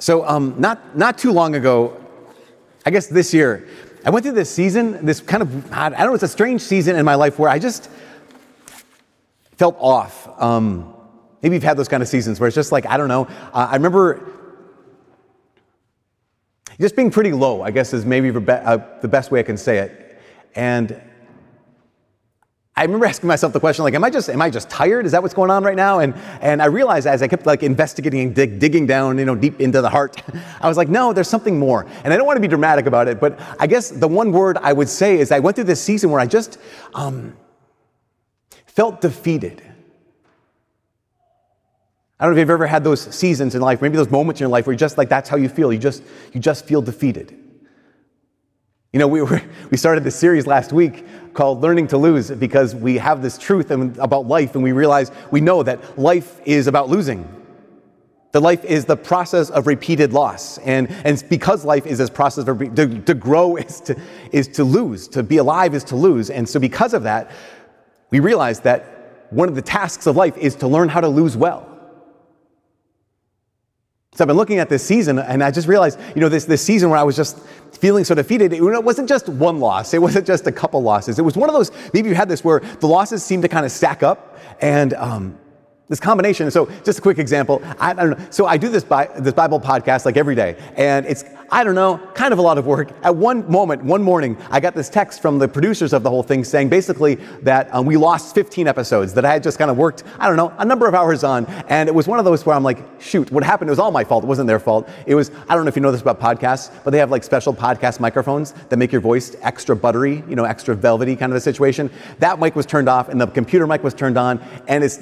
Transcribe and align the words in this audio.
So, 0.00 0.26
um, 0.26 0.54
not, 0.58 0.96
not 0.96 1.18
too 1.18 1.30
long 1.30 1.54
ago, 1.54 1.94
I 2.86 2.90
guess 2.90 3.06
this 3.06 3.34
year, 3.34 3.68
I 4.02 4.08
went 4.08 4.24
through 4.24 4.34
this 4.34 4.50
season, 4.50 5.04
this 5.04 5.20
kind 5.20 5.42
of, 5.42 5.72
I 5.72 5.90
don't 5.90 6.00
know, 6.00 6.14
it's 6.14 6.22
a 6.22 6.28
strange 6.28 6.62
season 6.62 6.96
in 6.96 7.04
my 7.04 7.16
life 7.16 7.38
where 7.38 7.50
I 7.50 7.58
just 7.58 7.90
felt 9.58 9.76
off. 9.78 10.26
Um, 10.40 10.94
maybe 11.42 11.54
you've 11.54 11.62
had 11.62 11.76
those 11.76 11.86
kind 11.88 12.02
of 12.02 12.08
seasons 12.08 12.40
where 12.40 12.46
it's 12.46 12.54
just 12.54 12.72
like, 12.72 12.86
I 12.86 12.96
don't 12.96 13.08
know. 13.08 13.26
Uh, 13.52 13.68
I 13.70 13.74
remember 13.74 14.26
just 16.80 16.96
being 16.96 17.10
pretty 17.10 17.32
low, 17.32 17.60
I 17.60 17.70
guess 17.70 17.92
is 17.92 18.06
maybe 18.06 18.30
uh, 18.30 18.78
the 19.02 19.08
best 19.08 19.30
way 19.30 19.40
I 19.40 19.42
can 19.42 19.58
say 19.58 19.80
it. 19.80 20.18
And 20.54 20.98
I 22.80 22.84
remember 22.84 23.04
asking 23.04 23.28
myself 23.28 23.52
the 23.52 23.60
question, 23.60 23.84
like, 23.84 23.92
am 23.92 24.02
I 24.04 24.08
just, 24.08 24.30
am 24.30 24.40
I 24.40 24.48
just 24.48 24.70
tired? 24.70 25.04
Is 25.04 25.12
that 25.12 25.20
what's 25.20 25.34
going 25.34 25.50
on 25.50 25.62
right 25.62 25.76
now? 25.76 25.98
And, 25.98 26.14
and 26.40 26.62
I 26.62 26.64
realized 26.64 27.06
as 27.06 27.20
I 27.20 27.28
kept 27.28 27.44
like 27.44 27.62
investigating 27.62 28.20
and 28.20 28.34
dig, 28.34 28.58
digging 28.58 28.86
down, 28.86 29.18
you 29.18 29.26
know, 29.26 29.34
deep 29.34 29.60
into 29.60 29.82
the 29.82 29.90
heart, 29.90 30.22
I 30.62 30.66
was 30.66 30.78
like, 30.78 30.88
no, 30.88 31.12
there's 31.12 31.28
something 31.28 31.58
more. 31.58 31.86
And 32.04 32.10
I 32.10 32.16
don't 32.16 32.24
want 32.24 32.38
to 32.38 32.40
be 32.40 32.48
dramatic 32.48 32.86
about 32.86 33.06
it, 33.06 33.20
but 33.20 33.38
I 33.58 33.66
guess 33.66 33.90
the 33.90 34.08
one 34.08 34.32
word 34.32 34.56
I 34.56 34.72
would 34.72 34.88
say 34.88 35.18
is 35.18 35.30
I 35.30 35.40
went 35.40 35.56
through 35.56 35.64
this 35.64 35.82
season 35.82 36.10
where 36.10 36.22
I 36.22 36.26
just 36.26 36.56
um, 36.94 37.36
felt 38.64 39.02
defeated. 39.02 39.62
I 42.18 42.24
don't 42.24 42.34
know 42.34 42.40
if 42.40 42.44
you've 42.44 42.50
ever 42.50 42.66
had 42.66 42.82
those 42.82 43.02
seasons 43.14 43.54
in 43.54 43.60
life, 43.60 43.82
maybe 43.82 43.98
those 43.98 44.10
moments 44.10 44.40
in 44.40 44.44
your 44.44 44.50
life 44.50 44.66
where 44.66 44.72
you 44.72 44.78
just 44.78 44.96
like 44.96 45.10
that's 45.10 45.28
how 45.28 45.36
you 45.36 45.50
feel. 45.50 45.70
You 45.70 45.78
just 45.78 46.02
you 46.32 46.40
just 46.40 46.64
feel 46.64 46.80
defeated. 46.80 47.39
You 48.92 48.98
know, 48.98 49.06
we, 49.06 49.22
were, 49.22 49.40
we 49.70 49.76
started 49.76 50.04
this 50.04 50.16
series 50.16 50.46
last 50.46 50.72
week 50.72 51.04
called 51.34 51.60
Learning 51.60 51.86
to 51.88 51.98
Lose 51.98 52.30
because 52.30 52.74
we 52.74 52.98
have 52.98 53.22
this 53.22 53.38
truth 53.38 53.70
about 53.70 54.26
life 54.26 54.54
and 54.54 54.64
we 54.64 54.72
realize, 54.72 55.12
we 55.30 55.40
know 55.40 55.62
that 55.62 55.98
life 55.98 56.40
is 56.44 56.66
about 56.66 56.88
losing. 56.88 57.36
That 58.32 58.40
life 58.40 58.64
is 58.64 58.84
the 58.84 58.96
process 58.96 59.50
of 59.50 59.66
repeated 59.66 60.12
loss. 60.12 60.58
And, 60.58 60.88
and 61.04 61.22
because 61.28 61.64
life 61.64 61.86
is 61.86 61.98
this 61.98 62.10
process 62.10 62.46
of, 62.46 62.58
to, 62.76 63.00
to 63.00 63.14
grow 63.14 63.56
is 63.56 63.80
to, 63.82 64.00
is 64.32 64.48
to 64.48 64.64
lose, 64.64 65.08
to 65.08 65.22
be 65.22 65.38
alive 65.38 65.74
is 65.74 65.84
to 65.84 65.96
lose. 65.96 66.30
And 66.30 66.48
so 66.48 66.58
because 66.60 66.94
of 66.94 67.04
that, 67.04 67.30
we 68.10 68.20
realize 68.20 68.60
that 68.60 69.26
one 69.30 69.48
of 69.48 69.54
the 69.54 69.62
tasks 69.62 70.08
of 70.08 70.16
life 70.16 70.36
is 70.36 70.56
to 70.56 70.68
learn 70.68 70.88
how 70.88 71.00
to 71.00 71.08
lose 71.08 71.36
well. 71.36 71.70
So 74.12 74.24
I've 74.24 74.28
been 74.28 74.36
looking 74.36 74.58
at 74.58 74.68
this 74.68 74.84
season 74.84 75.20
and 75.20 75.42
I 75.42 75.52
just 75.52 75.68
realized, 75.68 75.98
you 76.16 76.20
know, 76.20 76.28
this, 76.28 76.44
this 76.44 76.62
season 76.62 76.90
where 76.90 76.98
I 76.98 77.04
was 77.04 77.14
just 77.14 77.38
feeling 77.80 78.04
so 78.04 78.14
defeated, 78.14 78.52
it 78.52 78.84
wasn't 78.84 79.08
just 79.08 79.28
one 79.28 79.58
loss. 79.58 79.94
It 79.94 80.02
wasn't 80.02 80.26
just 80.26 80.46
a 80.46 80.52
couple 80.52 80.82
losses. 80.82 81.18
It 81.18 81.22
was 81.22 81.36
one 81.36 81.48
of 81.48 81.54
those, 81.54 81.70
maybe 81.94 82.08
you 82.08 82.14
had 82.14 82.28
this 82.28 82.44
where 82.44 82.60
the 82.60 82.86
losses 82.86 83.24
seemed 83.24 83.42
to 83.42 83.48
kind 83.48 83.64
of 83.64 83.72
stack 83.72 84.02
up 84.02 84.38
and, 84.60 84.94
um, 84.94 85.38
this 85.90 86.00
combination. 86.00 86.50
So, 86.50 86.70
just 86.84 87.00
a 87.00 87.02
quick 87.02 87.18
example. 87.18 87.60
I, 87.78 87.90
I, 87.90 87.94
don't 87.94 88.18
know. 88.18 88.26
So, 88.30 88.46
I 88.46 88.56
do 88.56 88.70
this, 88.70 88.84
Bi- 88.84 89.10
this 89.18 89.34
Bible 89.34 89.60
podcast 89.60 90.06
like 90.06 90.16
every 90.16 90.34
day, 90.34 90.56
and 90.76 91.04
it's 91.04 91.24
I 91.52 91.64
don't 91.64 91.74
know, 91.74 91.98
kind 92.14 92.32
of 92.32 92.38
a 92.38 92.42
lot 92.42 92.58
of 92.58 92.66
work. 92.66 92.92
At 93.02 93.16
one 93.16 93.50
moment, 93.50 93.82
one 93.82 94.04
morning, 94.04 94.36
I 94.50 94.60
got 94.60 94.74
this 94.74 94.88
text 94.88 95.20
from 95.20 95.40
the 95.40 95.48
producers 95.48 95.92
of 95.92 96.04
the 96.04 96.10
whole 96.10 96.22
thing 96.22 96.44
saying 96.44 96.68
basically 96.68 97.16
that 97.42 97.74
um, 97.74 97.86
we 97.86 97.96
lost 97.96 98.36
15 98.36 98.68
episodes 98.68 99.14
that 99.14 99.24
I 99.24 99.32
had 99.32 99.42
just 99.42 99.58
kind 99.58 99.68
of 99.68 99.76
worked, 99.76 100.04
I 100.20 100.28
don't 100.28 100.36
know, 100.36 100.54
a 100.58 100.64
number 100.64 100.86
of 100.86 100.94
hours 100.94 101.24
on. 101.24 101.46
And 101.68 101.88
it 101.88 101.94
was 101.94 102.06
one 102.06 102.20
of 102.20 102.24
those 102.24 102.46
where 102.46 102.54
I'm 102.54 102.62
like, 102.62 102.78
shoot, 103.00 103.32
what 103.32 103.42
happened? 103.42 103.68
It 103.68 103.72
was 103.72 103.80
all 103.80 103.90
my 103.90 104.04
fault. 104.04 104.22
It 104.22 104.28
wasn't 104.28 104.46
their 104.46 104.60
fault. 104.60 104.88
It 105.06 105.16
was, 105.16 105.32
I 105.48 105.56
don't 105.56 105.64
know 105.64 105.70
if 105.70 105.74
you 105.74 105.82
know 105.82 105.90
this 105.90 106.02
about 106.02 106.20
podcasts, 106.20 106.70
but 106.84 106.90
they 106.90 106.98
have 106.98 107.10
like 107.10 107.24
special 107.24 107.52
podcast 107.52 107.98
microphones 107.98 108.52
that 108.68 108.76
make 108.76 108.92
your 108.92 109.00
voice 109.00 109.34
extra 109.42 109.74
buttery, 109.74 110.22
you 110.28 110.36
know, 110.36 110.44
extra 110.44 110.76
velvety 110.76 111.16
kind 111.16 111.32
of 111.32 111.36
a 111.36 111.40
situation. 111.40 111.90
That 112.20 112.38
mic 112.38 112.54
was 112.54 112.64
turned 112.64 112.88
off 112.88 113.08
and 113.08 113.20
the 113.20 113.26
computer 113.26 113.66
mic 113.66 113.82
was 113.82 113.94
turned 113.94 114.16
on. 114.16 114.40
And 114.68 114.84
it's, 114.84 115.00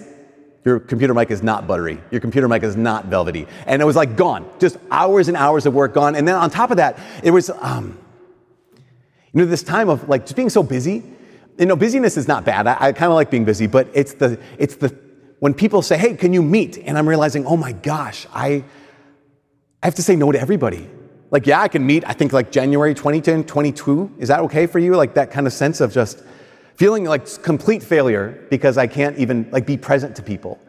your 0.65 0.81
computer 0.81 1.15
mic 1.15 1.31
is 1.31 1.43
not 1.43 1.67
buttery. 1.67 2.01
Your 2.11 2.21
computer 2.21 2.49
mic 2.49 2.63
is 2.63 2.77
not 2.77 3.07
velvety. 3.07 3.47
And 3.67 3.81
it 3.81 3.85
was 3.85 3.97
like 3.97 4.17
gone. 4.17 4.49
Just 4.59 4.77
hours 4.91 5.29
and 5.29 5.37
hours 5.37 5.67
of 5.67 5.75
work 5.75 5.95
gone. 5.95 6.17
And 6.17 6.27
then 6.27 6.35
on 6.35 6.51
top 6.51 6.71
of 6.71 6.79
that, 6.79 6.99
it 7.23 7.31
was, 7.31 7.51
um, 7.51 7.99
you 9.33 9.41
know, 9.41 9.47
this 9.47 9.63
time 9.63 9.89
of 9.89 10.09
like 10.09 10.23
just 10.23 10.37
being 10.37 10.51
so 10.51 10.63
busy. 10.63 11.05
You 11.59 11.67
know, 11.67 11.77
busyness 11.77 12.17
is 12.17 12.29
not 12.29 12.45
bad. 12.45 12.67
I, 12.67 12.77
I 12.79 12.93
kind 12.93 13.11
of 13.11 13.15
like 13.15 13.31
being 13.31 13.45
busy, 13.45 13.67
but 13.67 13.89
it's 13.93 14.15
the, 14.15 14.39
it's 14.59 14.77
the, 14.77 14.95
when 15.39 15.55
people 15.55 15.83
say, 15.83 15.97
hey, 15.97 16.15
can 16.15 16.33
you 16.33 16.43
meet? 16.43 16.79
And 16.79 16.99
I'm 16.99 17.09
realizing, 17.09 17.47
oh 17.47 17.57
my 17.57 17.73
gosh, 17.73 18.27
I, 18.33 18.65
I 19.83 19.87
have 19.87 19.95
to 19.97 20.03
say 20.03 20.17
no 20.17 20.33
to 20.33 20.41
everybody. 20.41 20.89
Like, 21.31 21.47
yeah, 21.47 21.61
I 21.61 21.69
can 21.69 21.87
meet, 21.87 22.05
I 22.07 22.13
think 22.13 22.33
like 22.33 22.51
January 22.51 22.95
2010, 22.95 23.45
22. 23.45 24.17
Is 24.19 24.29
that 24.29 24.41
okay 24.41 24.67
for 24.67 24.79
you? 24.79 24.97
Like 24.97 25.15
that 25.15 25.31
kind 25.31 25.47
of 25.47 25.53
sense 25.53 25.81
of 25.81 25.93
just, 25.93 26.23
feeling 26.79 27.05
like 27.05 27.43
complete 27.43 27.83
failure 27.83 28.47
because 28.51 28.79
I 28.79 28.87
can't 28.87 29.19
even 29.19 29.51
like 29.51 29.67
be 29.67 29.77
present 29.77 30.15
to 30.17 30.23
people. 30.23 30.61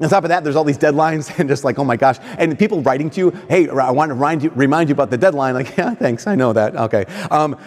On 0.00 0.08
top 0.08 0.24
of 0.24 0.30
that, 0.30 0.42
there's 0.42 0.56
all 0.56 0.64
these 0.64 0.78
deadlines 0.78 1.30
and 1.38 1.48
just 1.48 1.64
like, 1.64 1.78
oh 1.78 1.84
my 1.84 1.96
gosh. 1.96 2.16
And 2.38 2.58
people 2.58 2.80
writing 2.80 3.10
to 3.10 3.20
you, 3.20 3.30
hey, 3.48 3.68
I 3.68 3.90
want 3.90 4.08
to 4.08 4.14
remind 4.14 4.42
you, 4.42 4.50
remind 4.50 4.88
you 4.88 4.94
about 4.94 5.10
the 5.10 5.18
deadline. 5.18 5.52
Like, 5.52 5.76
yeah, 5.76 5.94
thanks, 5.94 6.26
I 6.26 6.34
know 6.34 6.54
that. 6.54 6.74
Okay. 6.74 7.04
Um, 7.30 7.58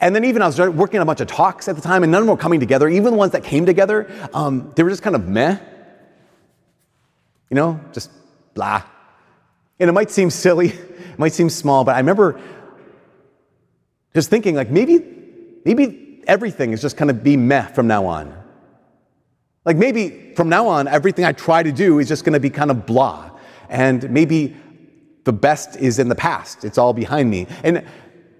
and 0.00 0.14
then 0.14 0.24
even 0.24 0.40
I 0.40 0.46
was 0.46 0.58
working 0.58 0.98
on 0.98 1.02
a 1.02 1.04
bunch 1.04 1.20
of 1.20 1.26
talks 1.26 1.68
at 1.68 1.74
the 1.74 1.82
time, 1.82 2.04
and 2.04 2.12
none 2.12 2.22
of 2.22 2.26
them 2.26 2.36
were 2.36 2.40
coming 2.40 2.60
together. 2.60 2.88
Even 2.88 3.12
the 3.12 3.18
ones 3.18 3.32
that 3.32 3.44
came 3.44 3.66
together, 3.66 4.10
um, 4.32 4.72
they 4.76 4.82
were 4.82 4.88
just 4.88 5.02
kind 5.02 5.16
of 5.16 5.28
meh. 5.28 5.58
You 7.50 7.56
know, 7.56 7.80
just 7.92 8.10
blah. 8.54 8.82
And 9.80 9.90
it 9.90 9.92
might 9.92 10.10
seem 10.10 10.30
silly, 10.30 10.68
it 10.68 11.18
might 11.18 11.32
seem 11.32 11.50
small, 11.50 11.82
but 11.82 11.96
I 11.96 11.98
remember 11.98 12.40
just 14.14 14.30
thinking, 14.30 14.54
like, 14.54 14.70
maybe, 14.70 15.04
maybe 15.64 16.09
everything 16.30 16.72
is 16.72 16.80
just 16.80 16.96
going 16.96 17.08
to 17.08 17.14
be 17.14 17.36
meh 17.36 17.66
from 17.66 17.88
now 17.88 18.06
on. 18.06 18.32
Like 19.64 19.76
maybe 19.76 20.32
from 20.36 20.48
now 20.48 20.68
on, 20.68 20.86
everything 20.86 21.24
I 21.24 21.32
try 21.32 21.62
to 21.62 21.72
do 21.72 21.98
is 21.98 22.06
just 22.06 22.24
going 22.24 22.34
to 22.34 22.40
be 22.40 22.50
kind 22.50 22.70
of 22.70 22.86
blah. 22.86 23.30
And 23.68 24.08
maybe 24.10 24.56
the 25.24 25.32
best 25.32 25.76
is 25.76 25.98
in 25.98 26.08
the 26.08 26.14
past. 26.14 26.64
It's 26.64 26.78
all 26.78 26.92
behind 26.92 27.28
me. 27.28 27.48
And 27.64 27.84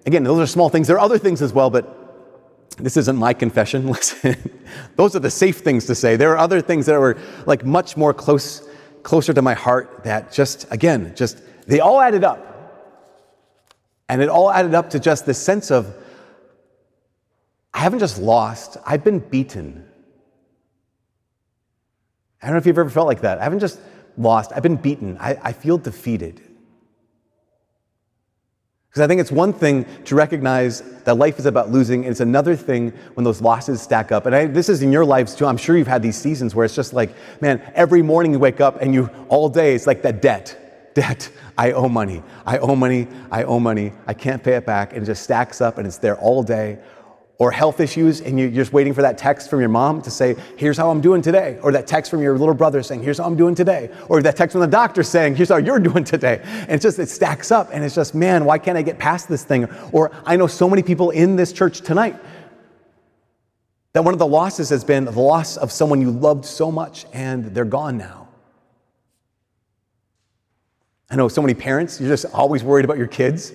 again, 0.05 0.23
those 0.23 0.39
are 0.39 0.47
small 0.47 0.69
things. 0.69 0.87
There 0.87 0.95
are 0.95 1.01
other 1.01 1.17
things 1.17 1.41
as 1.41 1.51
well, 1.51 1.69
but 1.69 1.97
this 2.77 2.95
isn't 2.95 3.17
my 3.17 3.33
confession. 3.33 3.87
Listen, 3.95 4.37
those 4.95 5.13
are 5.15 5.19
the 5.19 5.29
safe 5.29 5.57
things 5.57 5.85
to 5.87 5.93
say. 5.93 6.15
There 6.15 6.31
are 6.31 6.37
other 6.37 6.61
things 6.61 6.85
that 6.85 6.97
were 6.97 7.17
like 7.45 7.65
much 7.65 7.97
more 7.97 8.13
close, 8.13 8.67
closer 9.03 9.33
to 9.33 9.41
my 9.41 9.53
heart 9.53 10.05
that 10.05 10.31
just, 10.31 10.65
again, 10.71 11.13
just, 11.13 11.41
they 11.67 11.81
all 11.81 11.99
added 11.99 12.23
up. 12.23 12.47
And 14.07 14.21
it 14.21 14.29
all 14.29 14.49
added 14.49 14.73
up 14.73 14.89
to 14.91 14.99
just 14.99 15.25
this 15.25 15.37
sense 15.37 15.71
of 15.71 15.93
I 17.73 17.79
haven't 17.79 17.99
just 17.99 18.19
lost, 18.19 18.77
I've 18.85 19.03
been 19.03 19.19
beaten. 19.19 19.85
I 22.41 22.47
don't 22.47 22.55
know 22.55 22.59
if 22.59 22.65
you've 22.65 22.77
ever 22.77 22.89
felt 22.89 23.07
like 23.07 23.21
that. 23.21 23.39
I 23.39 23.43
haven't 23.43 23.59
just 23.59 23.79
lost, 24.17 24.51
I've 24.53 24.63
been 24.63 24.75
beaten. 24.75 25.17
I, 25.19 25.37
I 25.41 25.53
feel 25.53 25.77
defeated. 25.77 26.41
Because 28.89 29.03
I 29.03 29.07
think 29.07 29.21
it's 29.21 29.31
one 29.31 29.53
thing 29.53 29.85
to 30.03 30.15
recognize 30.15 30.81
that 31.03 31.15
life 31.15 31.39
is 31.39 31.45
about 31.45 31.71
losing, 31.71 32.01
and 32.01 32.11
it's 32.11 32.19
another 32.19 32.57
thing 32.57 32.89
when 33.13 33.23
those 33.23 33.41
losses 33.41 33.81
stack 33.81 34.11
up. 34.11 34.25
And 34.25 34.35
I, 34.35 34.47
this 34.47 34.67
is 34.67 34.81
in 34.81 34.91
your 34.91 35.05
lives 35.05 35.33
too. 35.33 35.45
I'm 35.45 35.55
sure 35.55 35.77
you've 35.77 35.87
had 35.87 36.01
these 36.01 36.17
seasons 36.17 36.53
where 36.53 36.65
it's 36.65 36.75
just 36.75 36.91
like, 36.91 37.15
man, 37.41 37.61
every 37.73 38.01
morning 38.01 38.33
you 38.33 38.39
wake 38.39 38.59
up 38.59 38.81
and 38.81 38.93
you, 38.93 39.09
all 39.29 39.47
day, 39.47 39.75
it's 39.75 39.87
like 39.87 40.01
that 40.01 40.21
debt. 40.21 40.91
Debt. 40.93 41.29
I 41.57 41.71
owe 41.71 41.87
money. 41.87 42.21
I 42.45 42.57
owe 42.57 42.75
money. 42.75 43.07
I 43.31 43.43
owe 43.43 43.61
money. 43.61 43.93
I 44.07 44.13
can't 44.13 44.43
pay 44.43 44.55
it 44.55 44.65
back. 44.65 44.91
And 44.91 45.03
it 45.03 45.05
just 45.05 45.23
stacks 45.23 45.61
up 45.61 45.77
and 45.77 45.87
it's 45.87 45.97
there 45.97 46.17
all 46.17 46.43
day 46.43 46.77
or 47.41 47.49
health 47.49 47.79
issues 47.79 48.21
and 48.21 48.39
you're 48.39 48.51
just 48.51 48.71
waiting 48.71 48.93
for 48.93 49.01
that 49.01 49.17
text 49.17 49.49
from 49.49 49.59
your 49.59 49.67
mom 49.67 49.99
to 49.99 50.11
say, 50.11 50.35
here's 50.57 50.77
how 50.77 50.91
I'm 50.91 51.01
doing 51.01 51.23
today, 51.23 51.57
or 51.63 51.71
that 51.71 51.87
text 51.87 52.11
from 52.11 52.21
your 52.21 52.37
little 52.37 52.53
brother 52.53 52.83
saying, 52.83 53.01
here's 53.01 53.17
how 53.17 53.23
I'm 53.23 53.35
doing 53.35 53.55
today, 53.55 53.89
or 54.09 54.21
that 54.21 54.35
text 54.35 54.51
from 54.51 54.61
the 54.61 54.67
doctor 54.67 55.01
saying, 55.01 55.35
here's 55.35 55.49
how 55.49 55.57
you're 55.57 55.79
doing 55.79 56.03
today. 56.03 56.39
And 56.43 56.69
it's 56.69 56.83
just, 56.83 56.99
it 56.99 57.09
stacks 57.09 57.51
up 57.51 57.69
and 57.73 57.83
it's 57.83 57.95
just, 57.95 58.13
man, 58.13 58.45
why 58.45 58.59
can't 58.59 58.77
I 58.77 58.83
get 58.83 58.99
past 58.99 59.27
this 59.27 59.43
thing? 59.43 59.67
Or 59.91 60.11
I 60.23 60.35
know 60.35 60.45
so 60.45 60.69
many 60.69 60.83
people 60.83 61.09
in 61.09 61.35
this 61.35 61.51
church 61.51 61.81
tonight 61.81 62.15
that 63.93 64.03
one 64.03 64.13
of 64.13 64.19
the 64.19 64.27
losses 64.27 64.69
has 64.69 64.83
been 64.83 65.05
the 65.05 65.11
loss 65.11 65.57
of 65.57 65.71
someone 65.71 65.99
you 65.99 66.11
loved 66.11 66.45
so 66.45 66.71
much 66.71 67.07
and 67.11 67.45
they're 67.55 67.65
gone 67.65 67.97
now. 67.97 68.27
I 71.09 71.15
know 71.15 71.27
so 71.27 71.41
many 71.41 71.55
parents, 71.55 71.99
you're 71.99 72.07
just 72.07 72.31
always 72.35 72.63
worried 72.63 72.85
about 72.85 72.99
your 72.99 73.07
kids. 73.07 73.51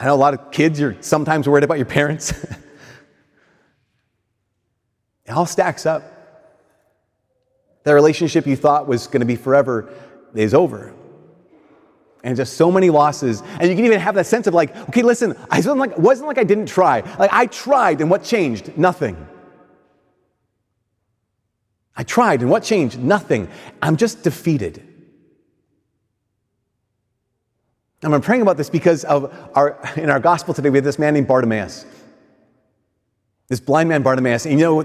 I 0.00 0.04
know 0.04 0.14
a 0.14 0.16
lot 0.16 0.34
of 0.34 0.50
kids, 0.52 0.78
you're 0.78 0.96
sometimes 1.00 1.48
worried 1.48 1.64
about 1.64 1.78
your 1.78 1.86
parents. 1.86 2.30
it 5.24 5.30
all 5.30 5.46
stacks 5.46 5.86
up. 5.86 6.14
That 7.82 7.92
relationship 7.92 8.46
you 8.46 8.54
thought 8.54 8.86
was 8.86 9.06
going 9.06 9.20
to 9.20 9.26
be 9.26 9.36
forever 9.36 9.92
is 10.34 10.54
over. 10.54 10.94
And 12.22 12.36
just 12.36 12.56
so 12.56 12.70
many 12.70 12.90
losses. 12.90 13.42
And 13.60 13.68
you 13.68 13.74
can 13.74 13.84
even 13.84 14.00
have 14.00 14.14
that 14.16 14.26
sense 14.26 14.46
of 14.46 14.54
like, 14.54 14.76
okay, 14.88 15.02
listen, 15.02 15.36
I 15.50 15.56
wasn't 15.56 15.78
like, 15.78 15.98
wasn't 15.98 16.28
like 16.28 16.38
I 16.38 16.44
didn't 16.44 16.66
try. 16.66 17.00
Like 17.18 17.32
I 17.32 17.46
tried, 17.46 18.00
and 18.00 18.10
what 18.10 18.24
changed? 18.24 18.76
Nothing. 18.76 19.26
I 21.96 22.04
tried, 22.04 22.42
and 22.42 22.50
what 22.50 22.62
changed? 22.62 22.98
Nothing. 22.98 23.48
I'm 23.82 23.96
just 23.96 24.22
defeated. 24.22 24.87
And 28.02 28.14
I'm 28.14 28.20
praying 28.20 28.42
about 28.42 28.56
this 28.56 28.70
because 28.70 29.04
of 29.04 29.34
our, 29.54 29.78
in 29.96 30.08
our 30.10 30.20
gospel 30.20 30.54
today, 30.54 30.70
we 30.70 30.78
have 30.78 30.84
this 30.84 30.98
man 30.98 31.14
named 31.14 31.26
Bartimaeus. 31.26 31.84
This 33.48 33.60
blind 33.60 33.88
man 33.88 34.02
Bartimaeus, 34.02 34.44
and 34.44 34.60
you 34.60 34.66
know, 34.66 34.80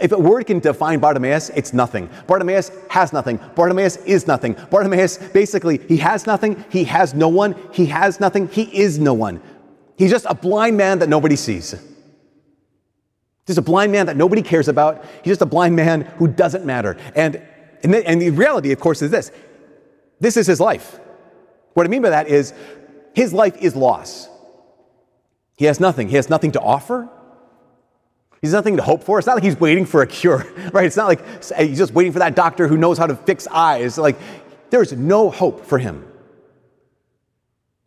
if 0.00 0.12
a 0.12 0.18
word 0.18 0.46
can 0.46 0.60
define 0.60 1.00
Bartimaeus, 1.00 1.50
it's 1.50 1.72
nothing. 1.72 2.08
Bartimaeus 2.28 2.70
has 2.88 3.12
nothing. 3.12 3.40
Bartimaeus 3.56 3.96
is 3.98 4.28
nothing. 4.28 4.54
Bartimaeus, 4.70 5.18
basically, 5.18 5.78
he 5.88 5.96
has 5.96 6.24
nothing, 6.24 6.64
he 6.70 6.84
has 6.84 7.14
no 7.14 7.28
one, 7.28 7.56
he 7.72 7.86
has 7.86 8.20
nothing, 8.20 8.46
he 8.46 8.62
is 8.62 9.00
no 9.00 9.12
one. 9.12 9.42
He's 9.98 10.12
just 10.12 10.24
a 10.28 10.34
blind 10.34 10.76
man 10.76 11.00
that 11.00 11.08
nobody 11.08 11.34
sees. 11.34 11.74
Just 13.46 13.58
a 13.58 13.62
blind 13.62 13.90
man 13.90 14.06
that 14.06 14.16
nobody 14.16 14.42
cares 14.42 14.68
about. 14.68 15.04
He's 15.22 15.32
just 15.32 15.42
a 15.42 15.46
blind 15.46 15.74
man 15.74 16.02
who 16.02 16.28
doesn't 16.28 16.64
matter. 16.64 16.96
And, 17.16 17.42
and, 17.82 17.92
the, 17.92 18.06
and 18.06 18.22
the 18.22 18.30
reality, 18.30 18.70
of 18.70 18.78
course, 18.78 19.02
is 19.02 19.10
this 19.10 19.32
this 20.20 20.36
is 20.36 20.46
his 20.46 20.60
life. 20.60 21.00
What 21.76 21.84
I 21.84 21.90
mean 21.90 22.00
by 22.00 22.08
that 22.08 22.28
is 22.28 22.54
his 23.14 23.34
life 23.34 23.58
is 23.60 23.76
loss. 23.76 24.30
He 25.58 25.66
has 25.66 25.78
nothing. 25.78 26.08
He 26.08 26.16
has 26.16 26.30
nothing 26.30 26.52
to 26.52 26.60
offer. 26.60 27.06
He's 28.40 28.54
nothing 28.54 28.78
to 28.78 28.82
hope 28.82 29.04
for. 29.04 29.18
It's 29.18 29.26
not 29.26 29.34
like 29.34 29.44
he's 29.44 29.60
waiting 29.60 29.84
for 29.84 30.00
a 30.00 30.06
cure, 30.06 30.46
right? 30.72 30.86
It's 30.86 30.96
not 30.96 31.06
like 31.06 31.20
he's 31.58 31.76
just 31.76 31.92
waiting 31.92 32.14
for 32.14 32.20
that 32.20 32.34
doctor 32.34 32.66
who 32.66 32.78
knows 32.78 32.96
how 32.96 33.06
to 33.06 33.14
fix 33.14 33.46
eyes. 33.48 33.98
Like, 33.98 34.16
there's 34.70 34.94
no 34.94 35.28
hope 35.28 35.66
for 35.66 35.76
him. 35.76 36.10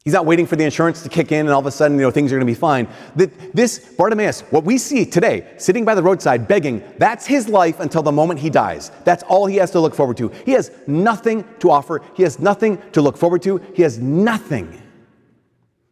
He's 0.05 0.13
not 0.13 0.25
waiting 0.25 0.45
for 0.45 0.55
the 0.55 0.63
insurance 0.63 1.03
to 1.03 1.09
kick 1.09 1.31
in 1.33 1.41
and 1.41 1.49
all 1.49 1.59
of 1.59 1.65
a 1.65 1.71
sudden, 1.71 1.97
you 1.97 2.03
know, 2.03 2.11
things 2.11 2.31
are 2.31 2.35
going 2.37 2.47
to 2.47 2.51
be 2.51 2.53
fine. 2.53 2.87
This 3.15 3.79
Bartimaeus, 3.79 4.41
what 4.49 4.63
we 4.63 4.77
see 4.77 5.05
today, 5.05 5.53
sitting 5.57 5.83
by 5.83 5.93
the 5.93 6.01
roadside 6.01 6.47
begging, 6.47 6.81
that's 6.97 7.25
his 7.27 7.49
life 7.49 7.81
until 7.81 8.01
the 8.01 8.11
moment 8.11 8.39
he 8.39 8.49
dies. 8.49 8.91
That's 9.03 9.23
all 9.23 9.45
he 9.45 9.57
has 9.57 9.71
to 9.71 9.79
look 9.81 9.93
forward 9.93 10.15
to. 10.17 10.29
He 10.45 10.53
has 10.53 10.71
nothing 10.87 11.43
to 11.59 11.69
offer. 11.69 12.01
He 12.15 12.23
has 12.23 12.39
nothing 12.39 12.81
to 12.93 13.01
look 13.01 13.17
forward 13.17 13.41
to. 13.41 13.57
He 13.75 13.81
has 13.81 13.99
nothing 13.99 14.81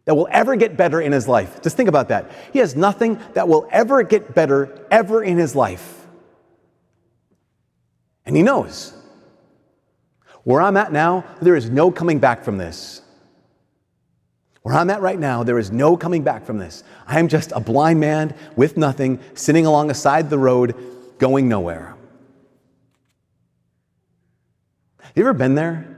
that 0.06 0.16
will 0.16 0.30
ever 0.32 0.56
get 0.56 0.78
better 0.78 1.02
in 1.02 1.12
his 1.12 1.28
life. 1.28 1.62
Just 1.62 1.76
think 1.76 1.90
about 1.90 2.08
that. 2.08 2.32
He 2.54 2.60
has 2.60 2.78
nothing 2.78 3.20
that 3.34 3.50
will 3.50 3.68
ever 3.72 4.04
get 4.04 4.34
better 4.34 4.88
ever 4.90 5.22
in 5.22 5.38
his 5.38 5.54
life. 5.54 6.08
And 8.26 8.38
he 8.38 8.42
knows 8.42 8.94
where 10.46 10.62
I'm 10.62 10.78
at 10.78 10.94
now, 10.94 11.26
there 11.42 11.58
is 11.58 11.70
no 11.70 11.92
coming 11.92 12.20
back 12.20 12.46
from 12.46 12.58
this. 12.58 13.02
Where 14.68 14.76
I'm 14.76 14.90
at 14.90 15.00
right 15.00 15.18
now, 15.18 15.44
there 15.44 15.60
is 15.60 15.72
no 15.72 15.96
coming 15.96 16.24
back 16.24 16.46
from 16.46 16.58
this. 16.58 16.84
I 17.08 17.22
am 17.22 17.30
just 17.30 17.54
a 17.54 17.60
blind 17.62 18.02
man 18.02 18.36
with 18.58 18.76
nothing, 18.76 19.22
sitting 19.34 19.66
along 19.66 19.88
the 19.88 19.94
side 19.94 20.30
the 20.30 20.38
road, 20.38 20.76
going 21.20 21.48
nowhere. 21.48 21.96
Have 25.00 25.14
you 25.16 25.24
ever 25.24 25.32
been 25.32 25.56
there? 25.56 25.98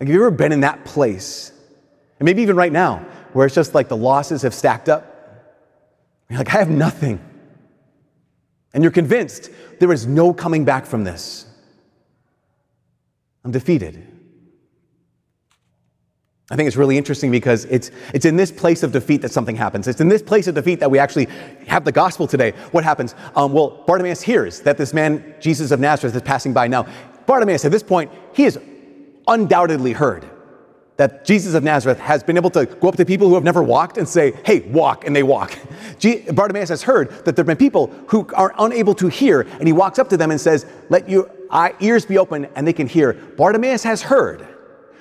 Like, 0.00 0.08
have 0.08 0.14
you 0.14 0.22
ever 0.22 0.30
been 0.30 0.50
in 0.50 0.60
that 0.60 0.86
place? 0.86 1.52
And 2.18 2.24
maybe 2.24 2.40
even 2.40 2.56
right 2.56 2.72
now, 2.72 3.04
where 3.34 3.44
it's 3.44 3.54
just 3.54 3.74
like 3.74 3.88
the 3.88 3.96
losses 3.98 4.40
have 4.40 4.54
stacked 4.54 4.88
up. 4.88 5.04
You're 6.30 6.38
like, 6.38 6.54
I 6.54 6.58
have 6.58 6.70
nothing. 6.70 7.20
And 8.72 8.82
you're 8.82 8.92
convinced 8.92 9.50
there 9.78 9.92
is 9.92 10.06
no 10.06 10.32
coming 10.32 10.64
back 10.64 10.86
from 10.86 11.04
this. 11.04 11.44
I'm 13.44 13.50
defeated. 13.50 14.19
I 16.50 16.56
think 16.56 16.66
it's 16.66 16.76
really 16.76 16.98
interesting 16.98 17.30
because 17.30 17.64
it's, 17.66 17.92
it's 18.12 18.24
in 18.24 18.34
this 18.34 18.50
place 18.50 18.82
of 18.82 18.90
defeat 18.90 19.22
that 19.22 19.30
something 19.30 19.54
happens. 19.54 19.86
It's 19.86 20.00
in 20.00 20.08
this 20.08 20.22
place 20.22 20.48
of 20.48 20.56
defeat 20.56 20.80
that 20.80 20.90
we 20.90 20.98
actually 20.98 21.28
have 21.68 21.84
the 21.84 21.92
gospel 21.92 22.26
today. 22.26 22.52
What 22.72 22.82
happens? 22.82 23.14
Um, 23.36 23.52
well, 23.52 23.84
Bartimaeus 23.86 24.20
hears 24.20 24.60
that 24.62 24.76
this 24.76 24.92
man, 24.92 25.34
Jesus 25.40 25.70
of 25.70 25.78
Nazareth, 25.78 26.16
is 26.16 26.22
passing 26.22 26.52
by. 26.52 26.66
Now, 26.66 26.86
Bartimaeus, 27.26 27.64
at 27.64 27.70
this 27.70 27.84
point, 27.84 28.10
he 28.34 28.42
has 28.42 28.58
undoubtedly 29.28 29.92
heard 29.92 30.28
that 30.96 31.24
Jesus 31.24 31.54
of 31.54 31.62
Nazareth 31.62 32.00
has 32.00 32.24
been 32.24 32.36
able 32.36 32.50
to 32.50 32.66
go 32.66 32.88
up 32.88 32.96
to 32.96 33.04
people 33.04 33.28
who 33.28 33.34
have 33.34 33.44
never 33.44 33.62
walked 33.62 33.96
and 33.96 34.06
say, 34.06 34.32
hey, 34.44 34.60
walk, 34.68 35.06
and 35.06 35.14
they 35.14 35.22
walk. 35.22 35.56
Bartimaeus 36.32 36.68
has 36.68 36.82
heard 36.82 37.10
that 37.24 37.36
there 37.36 37.42
have 37.42 37.46
been 37.46 37.56
people 37.56 37.86
who 38.08 38.28
are 38.34 38.54
unable 38.58 38.94
to 38.96 39.08
hear, 39.08 39.42
and 39.42 39.66
he 39.66 39.72
walks 39.72 39.98
up 40.00 40.08
to 40.10 40.16
them 40.16 40.32
and 40.32 40.40
says, 40.40 40.66
let 40.88 41.08
your 41.08 41.30
ears 41.80 42.04
be 42.04 42.18
open 42.18 42.48
and 42.56 42.66
they 42.66 42.72
can 42.72 42.86
hear. 42.86 43.14
Bartimaeus 43.14 43.82
has 43.84 44.02
heard 44.02 44.46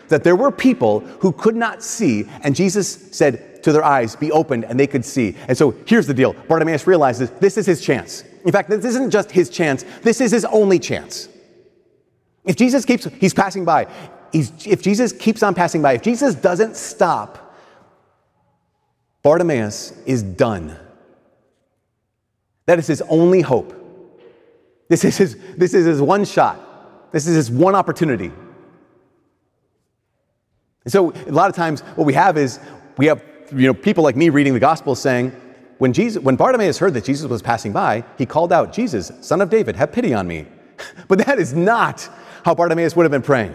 that 0.10 0.24
there 0.24 0.36
were 0.36 0.52
people 0.52 1.00
who 1.00 1.32
could 1.32 1.56
not 1.56 1.82
see, 1.84 2.28
and 2.44 2.56
Jesus 2.56 3.10
said 3.12 3.64
to 3.64 3.72
their 3.72 3.84
eyes, 3.84 4.16
be 4.16 4.32
opened, 4.32 4.66
and 4.66 4.80
they 4.80 4.88
could 4.88 5.06
see. 5.06 5.36
And 5.48 5.58
so 5.58 5.76
here's 5.86 6.08
the 6.08 6.14
deal 6.14 6.34
Bartimaeus 6.34 6.88
realizes 6.88 7.30
this 7.32 7.58
is 7.58 7.66
his 7.66 7.82
chance. 7.82 8.24
In 8.46 8.52
fact, 8.52 8.70
this 8.70 8.86
isn't 8.86 9.12
just 9.12 9.32
his 9.32 9.50
chance, 9.50 9.84
this 10.02 10.22
is 10.22 10.32
his 10.32 10.46
only 10.46 10.80
chance. 10.80 11.30
If 12.46 12.56
Jesus 12.56 12.86
keeps, 12.86 13.06
he's 13.20 13.34
passing 13.34 13.66
by, 13.66 13.88
if 14.34 14.82
Jesus 14.82 15.12
keeps 15.12 15.44
on 15.44 15.56
passing 15.56 15.82
by, 15.82 15.94
if 15.94 16.02
Jesus 16.02 16.36
doesn't 16.36 16.76
stop, 16.76 17.56
Bartimaeus 19.22 19.92
is 20.06 20.24
done. 20.24 20.78
That 22.66 22.80
is 22.80 22.88
his 22.88 23.02
only 23.04 23.42
hope. 23.42 23.76
This 24.88 25.04
is 25.04 25.18
his, 25.18 25.38
this 25.58 25.74
is 25.74 25.86
his 25.86 26.02
one 26.02 26.26
shot. 26.26 27.12
This 27.12 27.28
is 27.28 27.36
his 27.36 27.52
one 27.52 27.76
opportunity. 27.76 28.32
And 30.90 30.92
so 30.92 31.12
a 31.28 31.32
lot 31.32 31.52
of 31.52 31.56
times 31.56 31.82
what 31.82 32.06
we 32.06 32.14
have 32.14 32.36
is 32.36 32.60
we 32.98 33.06
have 33.06 33.24
you 33.56 33.68
know, 33.68 33.76
people 33.76 34.04
like 34.04 34.16
me 34.16 34.30
reading 34.30 34.56
the 34.56 34.60
gospel 34.60 34.96
saying, 34.96 35.30
when, 35.78 35.94
Jesus, 35.94 36.24
when 36.24 36.36
Bartimaeus 36.36 36.80
heard 36.80 36.96
that 36.96 37.06
Jesus 37.06 37.30
was 37.30 37.44
passing 37.44 37.72
by, 37.72 38.04
he 38.18 38.26
called 38.26 38.52
out, 38.52 38.74
Jesus, 38.74 39.12
son 39.22 39.40
of 39.40 39.52
David, 39.52 39.76
have 39.76 39.92
pity 39.92 40.16
on 40.16 40.28
me. 40.28 40.48
but 41.08 41.24
that 41.28 41.38
is 41.38 41.54
not 41.54 42.10
how 42.44 42.56
Bartimaeus 42.56 42.96
would 42.96 43.04
have 43.04 43.12
been 43.12 43.22
praying. 43.22 43.54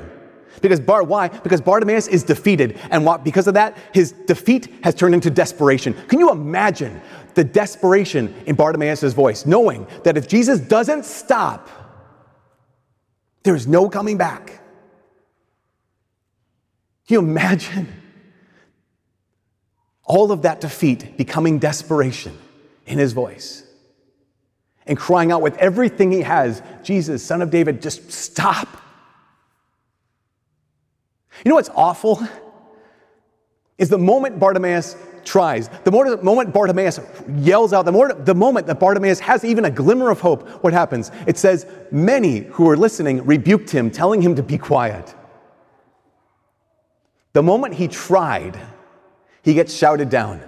Because 0.63 0.79
Bar, 0.79 1.03
why? 1.03 1.27
Because 1.27 1.61
Bartimaeus 1.61 2.07
is 2.07 2.23
defeated. 2.23 2.79
And 2.93 3.05
what, 3.05 3.25
because 3.25 3.49
of 3.49 3.55
that, 3.55 3.77
his 3.93 4.13
defeat 4.13 4.73
has 4.85 4.95
turned 4.95 5.17
into 5.17 5.29
desperation. 5.29 5.93
Can 6.07 6.21
you 6.21 6.31
imagine 6.31 7.03
the 7.35 7.43
desperation 7.43 8.33
in 8.47 8.55
Bartimaeus' 8.55 9.13
voice, 9.13 9.45
knowing 9.45 9.89
that 10.05 10.17
if 10.17 10.29
Jesus 10.29 10.61
doesn't 10.61 11.05
stop, 11.05 11.69
there's 13.43 13.67
no 13.67 13.89
coming 13.89 14.17
back? 14.17 14.61
Can 17.07 17.15
you 17.15 17.19
imagine 17.21 17.89
all 20.05 20.33
of 20.33 20.43
that 20.43 20.61
defeat 20.61 21.17
becoming 21.17 21.59
desperation 21.59 22.37
in 22.87 22.99
his 22.99 23.13
voice? 23.13 23.63
And 24.87 24.99
crying 24.99 25.33
out 25.33 25.43
with 25.43 25.57
everything 25.57 26.11
he 26.11 26.23
has, 26.23 26.63
Jesus, 26.83 27.23
son 27.25 27.43
of 27.43 27.51
David, 27.51 27.81
just 27.81 28.11
stop. 28.11 28.69
You 31.45 31.49
know 31.49 31.55
what's 31.57 31.71
awful? 31.75 32.23
Is 33.77 33.89
the 33.89 33.99
moment 33.99 34.39
Bartimaeus 34.39 34.97
tries, 35.25 35.69
the 35.85 35.91
moment 35.91 36.53
Bartimaeus 36.53 37.01
yells 37.39 37.73
out, 37.73 37.87
the, 37.87 38.17
the 38.25 38.35
moment 38.35 38.67
that 38.67 38.79
Bartimaeus 38.79 39.21
has 39.21 39.45
even 39.45 39.65
a 39.65 39.71
glimmer 39.71 40.11
of 40.11 40.21
hope, 40.21 40.49
what 40.63 40.73
happens? 40.73 41.11
It 41.27 41.39
says, 41.39 41.67
Many 41.91 42.41
who 42.41 42.65
were 42.65 42.77
listening 42.77 43.25
rebuked 43.25 43.71
him, 43.71 43.91
telling 43.91 44.23
him 44.23 44.37
to 44.37 44.43
be 44.43 44.59
quiet. 44.59 45.15
The 47.35 47.43
moment 47.43 47.75
he 47.75 47.89
tried, 47.89 48.59
he 49.43 49.53
gets 49.55 49.75
shouted 49.75 50.09
down. 50.09 50.41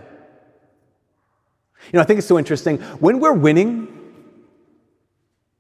You 1.93 1.99
know, 1.99 2.01
I 2.01 2.05
think 2.05 2.19
it's 2.19 2.27
so 2.27 2.39
interesting. 2.39 2.79
When 3.01 3.21
we're 3.21 3.33
winning, 3.33 3.89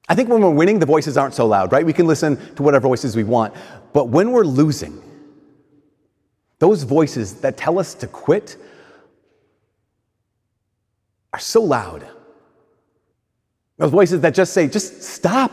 I 0.08 0.14
think 0.14 0.28
when 0.28 0.40
we're 0.40 0.50
winning, 0.50 0.78
the 0.78 0.86
voices 0.86 1.16
aren't 1.16 1.34
so 1.34 1.46
loud, 1.46 1.72
right? 1.72 1.84
We 1.84 1.92
can 1.92 2.06
listen 2.06 2.54
to 2.54 2.62
whatever 2.62 2.88
voices 2.88 3.16
we 3.16 3.24
want. 3.24 3.54
But 3.92 4.08
when 4.08 4.30
we're 4.30 4.44
losing, 4.44 5.02
those 6.60 6.84
voices 6.84 7.34
that 7.40 7.56
tell 7.56 7.78
us 7.78 7.94
to 7.94 8.06
quit 8.06 8.56
are 11.32 11.40
so 11.40 11.60
loud. 11.60 12.06
Those 13.78 13.90
voices 13.90 14.20
that 14.20 14.32
just 14.32 14.54
say, 14.54 14.68
just 14.68 15.02
stop. 15.02 15.52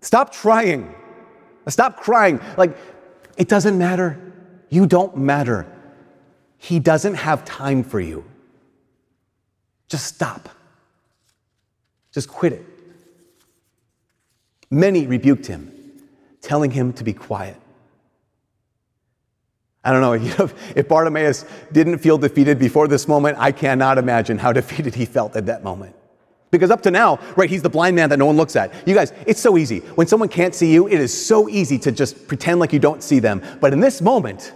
Stop 0.00 0.32
trying. 0.32 0.94
Stop 1.68 2.00
crying. 2.00 2.40
Like, 2.56 2.76
it 3.36 3.48
doesn't 3.48 3.78
matter. 3.78 4.20
You 4.68 4.86
don't 4.86 5.16
matter. 5.16 5.66
He 6.58 6.78
doesn't 6.78 7.14
have 7.14 7.44
time 7.44 7.82
for 7.84 8.00
you. 8.00 8.24
Just 9.88 10.06
stop. 10.06 10.48
Just 12.12 12.28
quit 12.28 12.52
it. 12.52 12.64
Many 14.70 15.06
rebuked 15.06 15.46
him, 15.46 15.72
telling 16.40 16.70
him 16.70 16.92
to 16.94 17.04
be 17.04 17.12
quiet. 17.12 17.60
I 19.84 19.92
don't 19.92 20.00
know, 20.00 20.14
if 20.74 20.88
Bartimaeus 20.88 21.44
didn't 21.70 21.98
feel 21.98 22.16
defeated 22.16 22.58
before 22.58 22.88
this 22.88 23.06
moment, 23.06 23.36
I 23.38 23.52
cannot 23.52 23.98
imagine 23.98 24.38
how 24.38 24.52
defeated 24.60 24.94
he 24.94 25.04
felt 25.04 25.36
at 25.36 25.46
that 25.46 25.62
moment. 25.62 25.94
Because 26.54 26.70
up 26.70 26.82
to 26.82 26.92
now, 26.92 27.18
right, 27.34 27.50
he's 27.50 27.62
the 27.62 27.68
blind 27.68 27.96
man 27.96 28.10
that 28.10 28.16
no 28.20 28.26
one 28.26 28.36
looks 28.36 28.54
at. 28.54 28.72
You 28.86 28.94
guys, 28.94 29.12
it's 29.26 29.40
so 29.40 29.58
easy. 29.58 29.80
When 29.96 30.06
someone 30.06 30.28
can't 30.28 30.54
see 30.54 30.72
you, 30.72 30.86
it 30.86 31.00
is 31.00 31.12
so 31.12 31.48
easy 31.48 31.80
to 31.80 31.90
just 31.90 32.28
pretend 32.28 32.60
like 32.60 32.72
you 32.72 32.78
don't 32.78 33.02
see 33.02 33.18
them. 33.18 33.42
But 33.60 33.72
in 33.72 33.80
this 33.80 34.00
moment, 34.00 34.52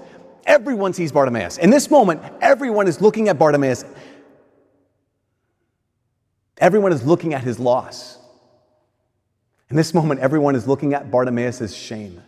everyone 0.46 0.92
sees 0.92 1.10
Bartimaeus. 1.10 1.58
In 1.58 1.70
this 1.70 1.90
moment, 1.90 2.22
everyone 2.40 2.86
is 2.86 3.00
looking 3.00 3.28
at 3.28 3.36
Bartimaeus. 3.36 3.84
Everyone 6.58 6.92
is 6.92 7.04
looking 7.04 7.34
at 7.34 7.42
his 7.42 7.58
loss. 7.58 8.16
In 9.68 9.74
this 9.74 9.92
moment, 9.92 10.20
everyone 10.20 10.54
is 10.54 10.68
looking 10.68 10.94
at 10.94 11.10
Bartimaeus' 11.10 11.74
shame. 11.74 12.22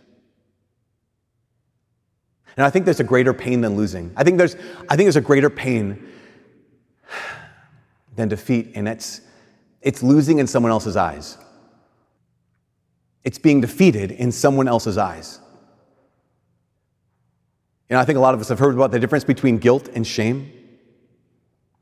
And 2.57 2.65
I 2.65 2.69
think 2.69 2.83
there's 2.83 2.99
a 2.99 3.05
greater 3.05 3.33
pain 3.33 3.61
than 3.61 3.77
losing. 3.77 4.11
I 4.17 4.25
think 4.25 4.37
there's, 4.37 4.55
I 4.89 4.97
think 4.97 5.05
there's 5.05 5.15
a 5.15 5.21
greater 5.21 5.49
pain 5.49 6.09
than 8.17 8.27
defeat, 8.27 8.73
and 8.75 8.89
it's, 8.89 9.21
it's 9.81 10.03
losing 10.03 10.39
in 10.39 10.47
someone 10.47 10.71
else's 10.71 10.95
eyes. 10.95 11.37
It's 13.23 13.37
being 13.37 13.61
defeated 13.61 14.11
in 14.11 14.31
someone 14.31 14.67
else's 14.67 14.97
eyes. 14.97 15.39
And 17.89 17.99
I 17.99 18.05
think 18.05 18.17
a 18.17 18.21
lot 18.21 18.33
of 18.33 18.39
us 18.39 18.49
have 18.49 18.59
heard 18.59 18.73
about 18.73 18.91
the 18.91 18.99
difference 18.99 19.23
between 19.23 19.57
guilt 19.57 19.89
and 19.93 20.05
shame. 20.07 20.51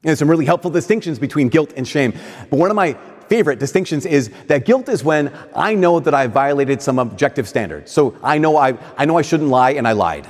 And 0.03 0.17
some 0.17 0.29
really 0.29 0.45
helpful 0.45 0.71
distinctions 0.71 1.19
between 1.19 1.49
guilt 1.49 1.73
and 1.75 1.87
shame. 1.87 2.13
But 2.49 2.57
one 2.57 2.69
of 2.69 2.75
my 2.75 2.97
favorite 3.27 3.59
distinctions 3.59 4.05
is 4.05 4.31
that 4.47 4.65
guilt 4.65 4.89
is 4.89 5.03
when 5.03 5.31
I 5.55 5.75
know 5.75 5.99
that 5.99 6.13
I 6.13 6.27
violated 6.27 6.81
some 6.81 6.99
objective 6.99 7.47
standard. 7.47 7.87
So 7.87 8.15
I 8.23 8.37
know 8.37 8.57
I, 8.57 8.77
I 8.97 9.05
know 9.05 9.17
I 9.17 9.21
shouldn't 9.21 9.49
lie 9.49 9.71
and 9.71 9.87
I 9.87 9.91
lied. 9.91 10.27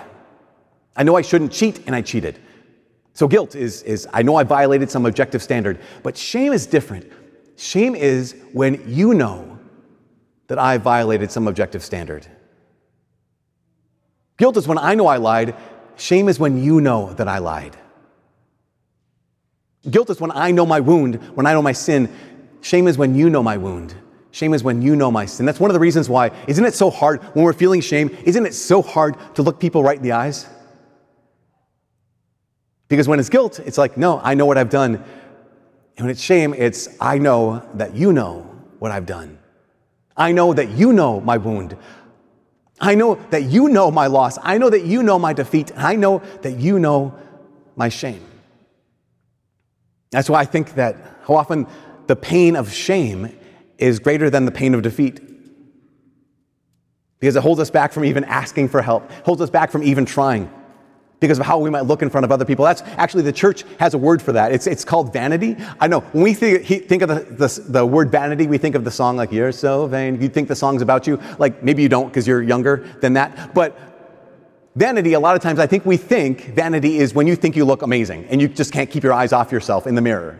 I 0.95 1.03
know 1.03 1.15
I 1.15 1.21
shouldn't 1.21 1.53
cheat 1.53 1.85
and 1.87 1.95
I 1.95 2.01
cheated. 2.01 2.39
So 3.13 3.27
guilt 3.27 3.55
is, 3.55 3.83
is 3.83 4.07
I 4.11 4.21
know 4.21 4.35
I 4.35 4.43
violated 4.43 4.91
some 4.91 5.05
objective 5.05 5.41
standard. 5.41 5.79
But 6.03 6.17
shame 6.17 6.51
is 6.51 6.65
different. 6.65 7.09
Shame 7.59 7.93
is 7.93 8.37
when 8.53 8.81
you 8.87 9.13
know 9.13 9.59
that 10.47 10.57
I 10.57 10.77
violated 10.77 11.29
some 11.29 11.45
objective 11.45 11.83
standard. 11.83 12.25
Guilt 14.37 14.55
is 14.55 14.65
when 14.65 14.77
I 14.77 14.95
know 14.95 15.07
I 15.07 15.17
lied. 15.17 15.53
Shame 15.97 16.29
is 16.29 16.39
when 16.39 16.63
you 16.63 16.79
know 16.79 17.11
that 17.15 17.27
I 17.27 17.39
lied. 17.39 17.75
Guilt 19.91 20.09
is 20.09 20.21
when 20.21 20.31
I 20.31 20.51
know 20.51 20.65
my 20.65 20.79
wound, 20.79 21.15
when 21.35 21.45
I 21.45 21.51
know 21.51 21.61
my 21.61 21.73
sin. 21.73 22.09
Shame 22.61 22.87
is 22.87 22.97
when 22.97 23.13
you 23.13 23.29
know 23.29 23.43
my 23.43 23.57
wound. 23.57 23.93
Shame 24.31 24.53
is 24.53 24.63
when 24.63 24.81
you 24.81 24.95
know 24.95 25.11
my 25.11 25.25
sin. 25.25 25.45
That's 25.45 25.59
one 25.59 25.69
of 25.69 25.73
the 25.73 25.81
reasons 25.81 26.07
why, 26.07 26.31
isn't 26.47 26.63
it 26.63 26.73
so 26.73 26.89
hard 26.89 27.21
when 27.35 27.43
we're 27.43 27.51
feeling 27.51 27.81
shame? 27.81 28.15
Isn't 28.23 28.45
it 28.45 28.53
so 28.53 28.81
hard 28.81 29.17
to 29.35 29.41
look 29.41 29.59
people 29.59 29.83
right 29.83 29.97
in 29.97 30.03
the 30.03 30.13
eyes? 30.13 30.47
Because 32.87 33.09
when 33.09 33.19
it's 33.19 33.29
guilt, 33.29 33.59
it's 33.59 33.77
like, 33.77 33.97
no, 33.97 34.21
I 34.23 34.33
know 34.33 34.45
what 34.45 34.57
I've 34.57 34.69
done. 34.69 35.03
And 35.99 36.05
when 36.05 36.11
it's 36.11 36.21
shame, 36.21 36.53
it's, 36.57 36.87
I 37.01 37.17
know 37.17 37.61
that 37.73 37.93
you 37.93 38.13
know 38.13 38.49
what 38.79 38.89
I've 38.89 39.05
done. 39.05 39.37
I 40.15 40.31
know 40.31 40.53
that 40.53 40.69
you 40.69 40.93
know 40.93 41.19
my 41.19 41.35
wound. 41.35 41.75
I 42.79 42.95
know 42.95 43.15
that 43.31 43.43
you 43.43 43.67
know 43.67 43.91
my 43.91 44.07
loss. 44.07 44.37
I 44.41 44.57
know 44.59 44.69
that 44.69 44.85
you 44.85 45.03
know 45.03 45.19
my 45.19 45.33
defeat. 45.33 45.73
I 45.75 45.97
know 45.97 46.19
that 46.41 46.57
you 46.57 46.79
know 46.79 47.13
my 47.75 47.89
shame. 47.89 48.25
That's 50.11 50.29
why 50.29 50.39
I 50.39 50.45
think 50.45 50.75
that 50.75 50.95
how 51.27 51.35
often 51.35 51.67
the 52.07 52.15
pain 52.15 52.55
of 52.55 52.71
shame 52.71 53.37
is 53.77 53.99
greater 53.99 54.29
than 54.29 54.45
the 54.45 54.51
pain 54.51 54.73
of 54.75 54.81
defeat. 54.81 55.19
Because 57.19 57.35
it 57.35 57.43
holds 57.43 57.59
us 57.59 57.69
back 57.69 57.91
from 57.91 58.05
even 58.05 58.23
asking 58.23 58.69
for 58.69 58.81
help, 58.81 59.11
holds 59.25 59.41
us 59.41 59.49
back 59.49 59.69
from 59.69 59.83
even 59.83 60.05
trying 60.05 60.49
because 61.19 61.39
of 61.39 61.45
how 61.45 61.59
we 61.59 61.69
might 61.69 61.81
look 61.85 62.01
in 62.01 62.09
front 62.09 62.23
of 62.23 62.31
other 62.31 62.45
people. 62.45 62.65
That's 62.65 62.81
actually 62.81 63.23
the 63.23 63.33
church 63.33 63.63
has 63.79 63.93
a 63.93 63.97
word 63.97 64.21
for 64.21 64.31
that. 64.33 64.51
It's, 64.51 64.67
it's 64.67 64.85
called 64.85 65.11
vanity. 65.11 65.57
I 65.79 65.87
know 65.87 65.99
when 65.99 66.23
we 66.23 66.33
think, 66.33 66.65
think 66.65 67.01
of 67.01 67.09
the, 67.09 67.47
the, 67.47 67.63
the 67.67 67.85
word 67.85 68.11
vanity, 68.11 68.47
we 68.47 68.57
think 68.57 68.75
of 68.75 68.83
the 68.83 68.91
song 68.91 69.17
like, 69.17 69.31
You're 69.31 69.51
so 69.51 69.87
vain. 69.87 70.21
You 70.21 70.29
think 70.29 70.47
the 70.47 70.55
song's 70.55 70.81
about 70.81 71.07
you. 71.07 71.19
Like 71.37 71.63
maybe 71.63 71.81
you 71.81 71.89
don't 71.89 72.07
because 72.07 72.27
you're 72.27 72.41
younger 72.41 72.87
than 73.01 73.13
that. 73.13 73.53
But 73.53 73.77
vanity, 74.75 75.13
a 75.13 75.19
lot 75.19 75.35
of 75.35 75.41
times 75.41 75.59
I 75.59 75.67
think 75.67 75.85
we 75.85 75.97
think 75.97 76.45
vanity 76.55 76.97
is 76.97 77.13
when 77.13 77.27
you 77.27 77.35
think 77.35 77.55
you 77.55 77.65
look 77.65 77.81
amazing 77.81 78.25
and 78.25 78.41
you 78.41 78.47
just 78.47 78.71
can't 78.71 78.89
keep 78.89 79.03
your 79.03 79.13
eyes 79.13 79.33
off 79.33 79.51
yourself 79.51 79.87
in 79.87 79.95
the 79.95 80.01
mirror. 80.01 80.39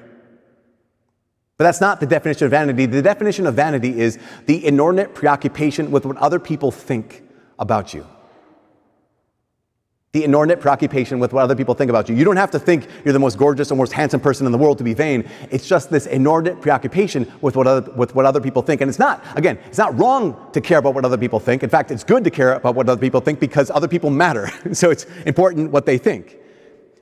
But 1.58 1.66
that's 1.66 1.82
not 1.82 2.00
the 2.00 2.06
definition 2.06 2.46
of 2.46 2.52
vanity. 2.52 2.86
The 2.86 3.02
definition 3.02 3.46
of 3.46 3.54
vanity 3.54 4.00
is 4.00 4.18
the 4.46 4.66
inordinate 4.66 5.14
preoccupation 5.14 5.92
with 5.92 6.06
what 6.06 6.16
other 6.16 6.40
people 6.40 6.72
think 6.72 7.22
about 7.60 7.94
you. 7.94 8.08
The 10.12 10.24
inordinate 10.24 10.60
preoccupation 10.60 11.20
with 11.20 11.34
what 11.34 11.44
other 11.44 11.56
people 11.56 11.75
think 11.75 11.89
about 11.89 12.10
you. 12.10 12.16
You 12.16 12.25
don't 12.25 12.38
have 12.38 12.50
to 12.51 12.60
think 12.60 12.88
you're 13.06 13.13
the 13.13 13.20
most 13.20 13.38
gorgeous 13.38 13.72
or 13.72 13.75
most 13.75 13.94
handsome 13.94 14.20
person 14.20 14.48
in 14.48 14.51
the 14.51 14.58
world 14.58 14.80
to 14.80 14.84
be 14.84 14.96
vain. 14.96 15.30
It's 15.51 15.68
just 15.68 15.92
this 15.92 16.08
inordinate 16.08 16.62
preoccupation 16.62 17.32
with 17.42 17.56
what 17.56 17.68
other, 17.68 17.92
with 17.92 18.16
what 18.16 18.25
other 18.25 18.42
people 18.42 18.63
think. 18.63 18.82
And 18.82 18.89
it's 18.89 18.98
not, 18.98 19.24
again, 19.38 19.60
it's 19.68 19.78
not 19.78 19.96
wrong 20.00 20.50
to 20.54 20.62
care 20.62 20.80
about 20.80 20.96
what 20.96 21.06
other 21.06 21.18
people 21.18 21.39
think. 21.39 21.62
In 21.62 21.70
fact, 21.70 21.92
it's 21.92 22.04
good 22.04 22.24
to 22.24 22.32
care 22.32 22.54
about 22.54 22.74
what 22.74 22.89
other 22.89 23.00
people 23.00 23.22
think 23.22 23.39
because 23.39 23.70
other 23.70 23.88
people 23.88 24.10
matter. 24.10 24.50
so 24.74 24.89
it's 24.89 25.06
important 25.28 25.72
what 25.72 25.86
they 25.86 26.00
think. 26.00 26.38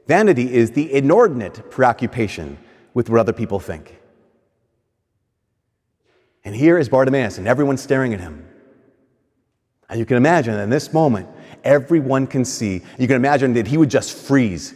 Vanity 0.07 0.53
is 0.53 0.71
the 0.71 0.93
inordinate 0.93 1.69
preoccupation 1.71 2.57
with 2.93 3.09
what 3.09 3.19
other 3.19 3.33
people 3.33 3.59
think. 3.59 3.99
And 6.43 6.55
here 6.55 6.77
is 6.77 6.87
Bartimaeus, 6.89 7.37
and 7.37 7.47
everyone's 7.47 7.81
staring 7.81 8.13
at 8.13 8.19
him. 8.19 8.47
And 9.89 9.99
you 9.99 10.05
can 10.05 10.17
imagine 10.17 10.55
in 10.55 10.69
this 10.69 10.93
moment, 10.93 11.27
everyone 11.67 12.25
can 12.25 12.45
see. 12.45 12.81
You 12.97 13.05
can 13.05 13.17
imagine 13.17 13.53
that 13.53 13.67
he 13.67 13.77
would 13.77 13.89
just 13.89 14.17
freeze. 14.17 14.73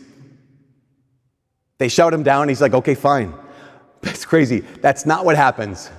They 1.79 1.88
shout 1.88 2.13
him 2.13 2.21
down, 2.21 2.50
he's 2.50 2.62
like, 2.62 2.74
okay, 2.75 2.93
fine. 2.93 3.33
That's 4.01 4.25
crazy. 4.25 4.60
That's 4.60 5.05
not 5.05 5.25
what 5.25 5.36
happens. 5.36 5.89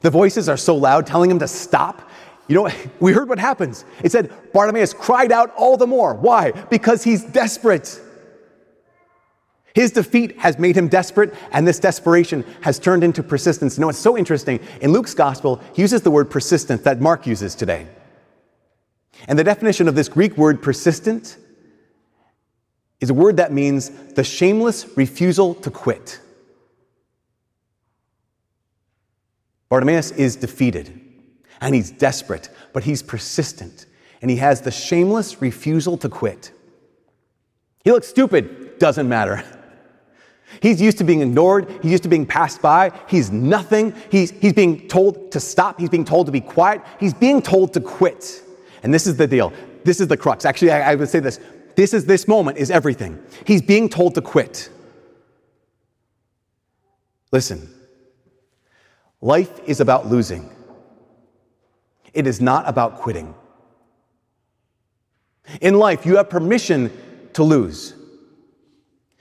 The 0.00 0.10
voices 0.10 0.48
are 0.48 0.56
so 0.56 0.76
loud, 0.76 1.06
telling 1.06 1.30
him 1.30 1.40
to 1.40 1.48
stop. 1.48 2.08
You 2.46 2.54
know, 2.54 2.70
we 3.00 3.12
heard 3.12 3.28
what 3.28 3.38
happens. 3.38 3.84
It 4.02 4.12
said 4.12 4.32
Bartimaeus 4.54 4.94
cried 4.94 5.32
out 5.32 5.52
all 5.56 5.76
the 5.76 5.86
more. 5.86 6.14
Why? 6.14 6.52
Because 6.52 7.02
he's 7.02 7.24
desperate. 7.24 8.00
His 9.74 9.90
defeat 9.90 10.38
has 10.38 10.58
made 10.58 10.76
him 10.76 10.88
desperate, 10.88 11.34
and 11.52 11.66
this 11.66 11.78
desperation 11.78 12.44
has 12.62 12.78
turned 12.78 13.04
into 13.04 13.22
persistence. 13.22 13.76
You 13.76 13.82
know, 13.82 13.88
it's 13.88 13.98
so 13.98 14.16
interesting. 14.16 14.60
In 14.80 14.92
Luke's 14.92 15.14
gospel, 15.14 15.60
he 15.74 15.82
uses 15.82 16.02
the 16.02 16.10
word 16.10 16.30
persistent 16.30 16.84
that 16.84 17.00
Mark 17.00 17.26
uses 17.26 17.54
today. 17.54 17.86
And 19.26 19.38
the 19.38 19.44
definition 19.44 19.88
of 19.88 19.94
this 19.94 20.08
Greek 20.08 20.36
word 20.36 20.62
persistent 20.62 21.36
is 23.00 23.10
a 23.10 23.14
word 23.14 23.36
that 23.36 23.52
means 23.52 23.90
the 24.14 24.24
shameless 24.24 24.96
refusal 24.96 25.54
to 25.54 25.70
quit. 25.70 26.20
Bartimaeus 29.68 30.12
is 30.12 30.36
defeated 30.36 31.00
and 31.60 31.74
he's 31.74 31.90
desperate, 31.90 32.48
but 32.72 32.84
he's 32.84 33.02
persistent 33.02 33.86
and 34.22 34.30
he 34.30 34.38
has 34.38 34.62
the 34.62 34.70
shameless 34.70 35.40
refusal 35.40 35.96
to 35.98 36.08
quit. 36.08 36.52
He 37.84 37.92
looks 37.92 38.08
stupid, 38.08 38.78
doesn't 38.78 39.08
matter. 39.08 39.44
He's 40.60 40.80
used 40.80 40.98
to 40.98 41.04
being 41.04 41.20
ignored. 41.20 41.70
He's 41.82 41.92
used 41.92 42.02
to 42.04 42.08
being 42.08 42.26
passed 42.26 42.62
by. 42.62 42.92
He's 43.06 43.30
nothing. 43.30 43.94
He's, 44.10 44.30
he's 44.30 44.54
being 44.54 44.88
told 44.88 45.30
to 45.32 45.40
stop. 45.40 45.78
He's 45.78 45.90
being 45.90 46.04
told 46.04 46.26
to 46.26 46.32
be 46.32 46.40
quiet. 46.40 46.82
He's 46.98 47.14
being 47.14 47.42
told 47.42 47.74
to 47.74 47.80
quit. 47.80 48.42
And 48.82 48.92
this 48.92 49.06
is 49.06 49.16
the 49.16 49.26
deal. 49.26 49.52
This 49.84 50.00
is 50.00 50.08
the 50.08 50.16
crux. 50.16 50.44
Actually, 50.44 50.72
I, 50.72 50.92
I 50.92 50.94
would 50.94 51.08
say 51.08 51.20
this. 51.20 51.40
This 51.76 51.94
is 51.94 52.04
this 52.06 52.26
moment 52.26 52.58
is 52.58 52.70
everything. 52.70 53.22
He's 53.44 53.62
being 53.62 53.88
told 53.88 54.14
to 54.16 54.22
quit. 54.22 54.70
Listen, 57.30 57.68
life 59.20 59.60
is 59.66 59.80
about 59.80 60.06
losing. 60.06 60.50
It 62.14 62.26
is 62.26 62.40
not 62.40 62.68
about 62.68 62.96
quitting. 62.96 63.34
In 65.60 65.78
life, 65.78 66.04
you 66.04 66.16
have 66.16 66.28
permission 66.28 66.90
to 67.34 67.42
lose. 67.42 67.94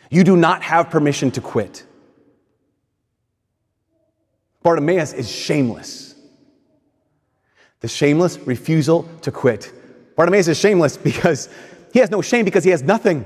You 0.09 0.23
do 0.23 0.37
not 0.37 0.63
have 0.63 0.89
permission 0.89 1.31
to 1.31 1.41
quit. 1.41 1.85
Bartimaeus 4.63 5.13
is 5.13 5.29
shameless. 5.29 6.06
The 7.81 7.87
shameless 7.87 8.39
refusal 8.39 9.03
to 9.21 9.31
quit. 9.31 9.71
Bartimaeus 10.15 10.47
is 10.47 10.57
shameless 10.57 10.97
because 10.97 11.49
he 11.93 11.99
has 11.99 12.09
no 12.09 12.21
shame 12.21 12.45
because 12.45 12.63
he 12.63 12.71
has 12.71 12.83
nothing. 12.83 13.25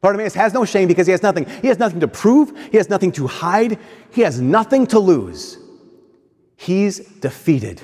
Bartimaeus 0.00 0.34
has 0.34 0.54
no 0.54 0.64
shame 0.64 0.88
because 0.88 1.06
he 1.06 1.10
has 1.10 1.22
nothing. 1.22 1.46
He 1.60 1.68
has 1.68 1.78
nothing 1.78 2.00
to 2.00 2.08
prove, 2.08 2.56
he 2.70 2.78
has 2.78 2.88
nothing 2.88 3.12
to 3.12 3.26
hide, 3.26 3.78
he 4.10 4.22
has 4.22 4.40
nothing 4.40 4.86
to 4.88 4.98
lose. 4.98 5.58
He's 6.56 6.98
defeated 6.98 7.82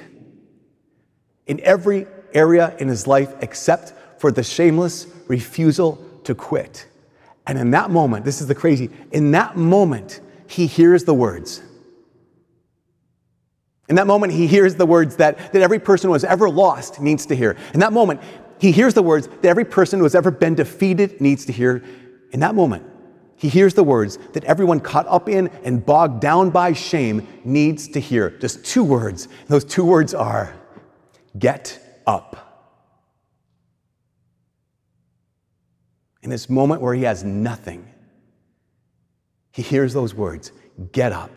in 1.47 1.61
every 1.61 2.06
area 2.33 2.75
in 2.78 2.88
his 2.88 3.06
life 3.06 3.35
except 3.40 3.95
for 4.21 4.30
the 4.30 4.42
shameless 4.42 5.06
refusal 5.28 6.02
to 6.25 6.35
quit. 6.35 6.87
And 7.47 7.59
in 7.59 7.71
that 7.71 7.90
moment, 7.90 8.25
this 8.25 8.40
is 8.40 8.47
the 8.47 8.54
crazy, 8.54 8.90
in 9.12 9.30
that 9.33 9.56
moment, 9.56 10.21
he 10.49 10.66
hears 10.66 11.04
the 11.04 11.14
words. 11.14 11.62
In 13.88 13.97
that 13.97 14.07
moment, 14.07 14.33
he 14.33 14.47
hears 14.47 14.75
the 14.75 14.87
words 14.87 15.16
that, 15.16 15.52
that 15.52 15.62
every 15.62 15.78
person 15.78 16.09
who 16.09 16.14
has 16.14 16.25
ever 16.25 16.50
lost 16.50 17.00
needs 17.00 17.26
to 17.26 17.37
hear. 17.37 17.57
In 17.73 17.81
that 17.81 17.93
moment, 17.93 18.21
he 18.59 18.73
hears 18.73 18.95
the 18.95 19.02
words 19.02 19.28
that 19.28 19.45
every 19.45 19.64
person 19.64 19.99
who 19.99 20.05
has 20.05 20.14
ever 20.14 20.31
been 20.31 20.55
defeated 20.55 21.21
needs 21.21 21.45
to 21.47 21.52
hear. 21.52 21.85
In 22.33 22.40
that 22.40 22.55
moment, 22.55 22.85
he 23.37 23.49
hears 23.49 23.75
the 23.75 23.85
words 23.85 24.19
that 24.33 24.45
everyone 24.45 24.81
caught 24.81 25.07
up 25.09 25.28
in 25.28 25.49
and 25.62 25.85
bogged 25.85 26.21
down 26.21 26.50
by 26.50 26.73
shame 26.73 27.26
needs 27.45 27.87
to 27.88 28.00
hear. 28.00 28.31
Just 28.31 28.64
two 28.64 28.83
words. 28.83 29.28
Those 29.47 29.64
two 29.64 29.85
words 29.85 30.14
are 30.14 30.55
get 31.38 31.78
up. 32.07 32.47
in 36.26 36.31
this 36.31 36.50
moment 36.50 36.83
where 36.83 36.93
he 36.93 37.05
has 37.05 37.23
nothing, 37.23 37.88
he 39.52 39.62
hears 39.62 39.95
those 39.95 40.12
words 40.12 40.50
get 40.90 41.12
up. 41.12 41.31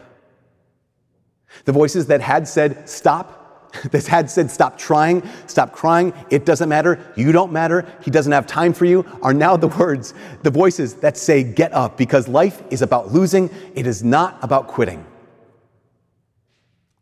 The 1.66 1.72
voices 1.72 2.08
that 2.08 2.22
had 2.22 2.48
said, 2.48 2.90
stop, 2.90 3.40
This 3.92 4.08
had 4.08 4.30
said, 4.30 4.50
stop 4.50 4.78
trying, 4.78 5.28
stop 5.48 5.72
crying, 5.72 6.14
it 6.30 6.46
doesn't 6.46 6.70
matter, 6.70 7.00
you 7.16 7.32
don't 7.32 7.52
matter, 7.52 7.86
he 8.02 8.12
doesn't 8.12 8.32
have 8.32 8.48
time 8.48 8.74
for 8.74 8.86
you, 8.86 9.06
are 9.22 9.34
now 9.34 9.58
the 9.58 9.68
words, 9.68 10.14
the 10.44 10.50
voices 10.50 10.96
that 10.96 11.18
say, 11.18 11.44
get 11.44 11.72
up, 11.74 11.98
because 11.98 12.28
life 12.28 12.62
is 12.70 12.82
about 12.82 13.12
losing, 13.12 13.50
it 13.76 13.86
is 13.86 14.04
not 14.04 14.38
about 14.42 14.68
quitting. 14.68 15.06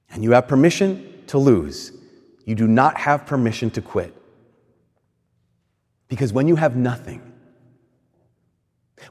And 0.09 0.23
you 0.23 0.31
have 0.31 0.47
permission 0.47 1.23
to 1.27 1.37
lose. 1.37 1.91
You 2.45 2.55
do 2.55 2.67
not 2.67 2.97
have 2.97 3.25
permission 3.25 3.69
to 3.71 3.81
quit. 3.81 4.13
Because 6.07 6.31
when 6.31 6.47
you 6.47 6.55
have 6.55 6.77
nothing, 6.77 7.21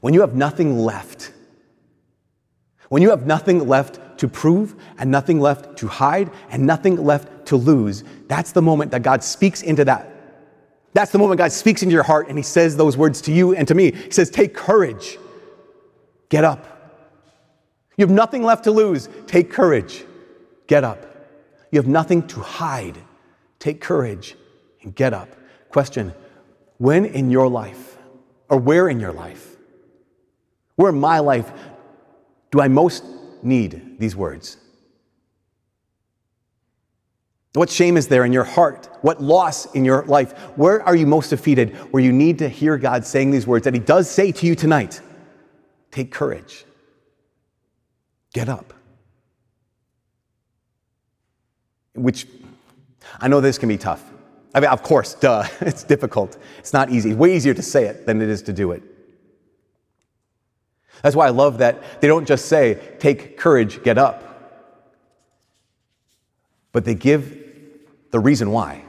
when 0.01 0.13
you 0.13 0.21
have 0.21 0.35
nothing 0.35 0.79
left, 0.79 1.31
when 2.89 3.01
you 3.01 3.11
have 3.11 3.25
nothing 3.27 3.67
left 3.67 3.99
to 4.19 4.27
prove 4.27 4.75
and 4.97 5.09
nothing 5.09 5.39
left 5.39 5.77
to 5.77 5.87
hide 5.87 6.31
and 6.49 6.65
nothing 6.65 7.03
left 7.03 7.47
to 7.47 7.55
lose, 7.55 8.03
that's 8.27 8.51
the 8.51 8.61
moment 8.61 8.91
that 8.91 9.03
God 9.03 9.23
speaks 9.23 9.61
into 9.61 9.85
that. 9.85 10.11
That's 10.93 11.11
the 11.11 11.19
moment 11.19 11.37
God 11.37 11.51
speaks 11.51 11.83
into 11.83 11.93
your 11.93 12.03
heart 12.03 12.27
and 12.27 12.37
He 12.37 12.43
says 12.43 12.75
those 12.75 12.97
words 12.97 13.21
to 13.21 13.31
you 13.31 13.55
and 13.55 13.67
to 13.67 13.75
me. 13.75 13.91
He 13.91 14.11
says, 14.11 14.29
Take 14.29 14.53
courage, 14.53 15.17
get 16.29 16.43
up. 16.43 16.77
You 17.97 18.05
have 18.05 18.13
nothing 18.13 18.43
left 18.43 18.63
to 18.65 18.71
lose. 18.71 19.09
Take 19.25 19.51
courage, 19.51 20.05
get 20.67 20.83
up. 20.83 21.05
You 21.71 21.79
have 21.79 21.87
nothing 21.87 22.27
to 22.27 22.39
hide. 22.39 22.97
Take 23.59 23.81
courage 23.81 24.35
and 24.81 24.95
get 24.95 25.13
up. 25.13 25.29
Question 25.69 26.13
When 26.77 27.05
in 27.05 27.29
your 27.29 27.47
life, 27.47 27.97
or 28.49 28.57
where 28.57 28.87
in 28.87 28.99
your 28.99 29.11
life, 29.11 29.57
where 30.75 30.89
in 30.89 30.99
my 30.99 31.19
life 31.19 31.51
do 32.51 32.61
I 32.61 32.67
most 32.67 33.03
need 33.47 33.99
these 33.99 34.15
words? 34.15 34.57
What 37.53 37.71
shame 37.71 37.97
is 37.97 38.07
there 38.07 38.23
in 38.23 38.31
your 38.31 38.43
heart? 38.43 38.87
What 39.01 39.21
loss 39.21 39.73
in 39.73 39.83
your 39.83 40.03
life? 40.05 40.37
Where 40.57 40.83
are 40.83 40.95
you 40.95 41.07
most 41.07 41.29
defeated? 41.29 41.75
Where 41.91 42.03
you 42.03 42.11
need 42.11 42.37
to 42.39 42.49
hear 42.49 42.77
God 42.77 43.03
saying 43.03 43.31
these 43.31 43.47
words 43.47 43.63
that 43.63 43.73
He 43.73 43.79
does 43.79 44.09
say 44.09 44.31
to 44.31 44.45
you 44.45 44.53
tonight 44.53 45.01
Take 45.89 46.11
courage. 46.11 46.65
Get 48.33 48.49
up. 48.49 48.73
Which 51.95 52.27
I 53.19 53.27
know 53.27 53.41
this 53.41 53.57
can 53.57 53.69
be 53.69 53.77
tough. 53.77 54.03
I 54.53 54.59
mean, 54.59 54.69
of 54.69 54.83
course, 54.83 55.15
duh, 55.15 55.47
it's 55.61 55.83
difficult. 55.83 56.37
It's 56.59 56.73
not 56.73 56.91
easy. 56.91 57.15
Way 57.15 57.35
easier 57.35 57.55
to 57.55 57.63
say 57.63 57.85
it 57.85 58.05
than 58.05 58.21
it 58.21 58.29
is 58.29 58.43
to 58.43 58.53
do 58.53 58.71
it. 58.71 58.83
That's 61.03 61.15
why 61.15 61.27
I 61.27 61.29
love 61.29 61.59
that 61.59 62.01
they 62.01 62.07
don't 62.07 62.27
just 62.27 62.45
say, 62.45 62.95
take 62.99 63.37
courage, 63.37 63.83
get 63.83 63.97
up, 63.97 64.23
but 66.71 66.85
they 66.85 66.95
give 66.95 67.37
the 68.11 68.19
reason 68.19 68.51
why. 68.51 68.83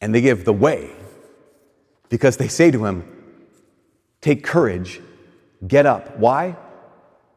And 0.00 0.14
they 0.14 0.20
give 0.20 0.44
the 0.44 0.52
way 0.52 0.92
because 2.08 2.36
they 2.36 2.48
say 2.48 2.70
to 2.70 2.84
him, 2.84 3.04
take 4.20 4.44
courage, 4.44 5.00
get 5.66 5.86
up. 5.86 6.18
Why? 6.18 6.56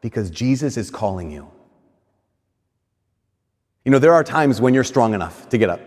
Because 0.00 0.30
Jesus 0.30 0.76
is 0.76 0.90
calling 0.90 1.30
you. 1.30 1.50
You 3.84 3.92
know, 3.92 3.98
there 3.98 4.12
are 4.12 4.22
times 4.22 4.60
when 4.60 4.74
you're 4.74 4.84
strong 4.84 5.14
enough 5.14 5.48
to 5.48 5.58
get 5.58 5.70
up. 5.70 5.80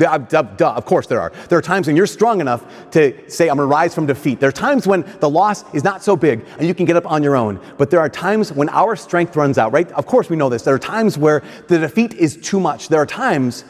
Uh, 0.00 0.18
duh, 0.18 0.42
duh, 0.42 0.72
of 0.72 0.84
course 0.84 1.06
there 1.06 1.20
are. 1.20 1.32
There 1.48 1.58
are 1.58 1.62
times 1.62 1.86
when 1.86 1.96
you're 1.96 2.06
strong 2.06 2.40
enough 2.40 2.90
to 2.92 3.30
say, 3.30 3.48
I'm 3.48 3.56
going 3.56 3.68
to 3.68 3.72
rise 3.72 3.94
from 3.94 4.06
defeat. 4.06 4.40
There 4.40 4.48
are 4.48 4.52
times 4.52 4.86
when 4.86 5.04
the 5.20 5.28
loss 5.28 5.64
is 5.74 5.84
not 5.84 6.02
so 6.02 6.16
big 6.16 6.44
and 6.58 6.66
you 6.66 6.74
can 6.74 6.86
get 6.86 6.96
up 6.96 7.10
on 7.10 7.22
your 7.22 7.36
own. 7.36 7.60
But 7.78 7.90
there 7.90 8.00
are 8.00 8.08
times 8.08 8.52
when 8.52 8.68
our 8.70 8.96
strength 8.96 9.36
runs 9.36 9.58
out, 9.58 9.72
right? 9.72 9.90
Of 9.92 10.06
course 10.06 10.30
we 10.30 10.36
know 10.36 10.48
this. 10.48 10.62
There 10.62 10.74
are 10.74 10.78
times 10.78 11.18
where 11.18 11.42
the 11.68 11.78
defeat 11.78 12.14
is 12.14 12.36
too 12.36 12.58
much. 12.58 12.88
There 12.88 13.00
are 13.00 13.06
times 13.06 13.64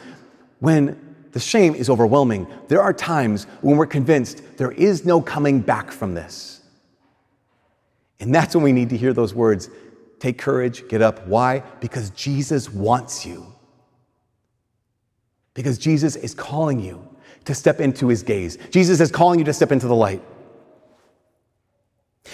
when 0.59 0.97
the 1.33 1.39
shame 1.39 1.75
is 1.75 1.89
overwhelming. 1.89 2.47
There 2.67 2.81
are 2.81 2.93
times 2.93 3.45
when 3.61 3.75
we're 3.75 3.85
convinced 3.85 4.41
there 4.57 4.71
is 4.71 5.05
no 5.05 5.21
coming 5.21 5.59
back 5.59 5.91
from 5.91 6.13
this. 6.13 6.61
And 8.19 8.33
that's 8.33 8.55
when 8.55 8.63
we 8.63 8.71
need 8.71 8.89
to 8.89 8.97
hear 8.97 9.13
those 9.13 9.33
words 9.33 9.69
take 10.19 10.37
courage, 10.37 10.87
get 10.87 11.01
up. 11.01 11.27
Why? 11.27 11.59
Because 11.81 12.11
Jesus 12.11 12.69
wants 12.69 13.25
you. 13.25 13.52
Because 15.53 15.77
Jesus 15.77 16.15
is 16.15 16.33
calling 16.33 16.79
you 16.79 17.07
to 17.45 17.53
step 17.53 17.79
into 17.79 18.07
his 18.07 18.23
gaze. 18.23 18.57
Jesus 18.71 18.99
is 18.99 19.11
calling 19.11 19.39
you 19.39 19.45
to 19.45 19.53
step 19.53 19.71
into 19.71 19.87
the 19.87 19.95
light. 19.95 20.21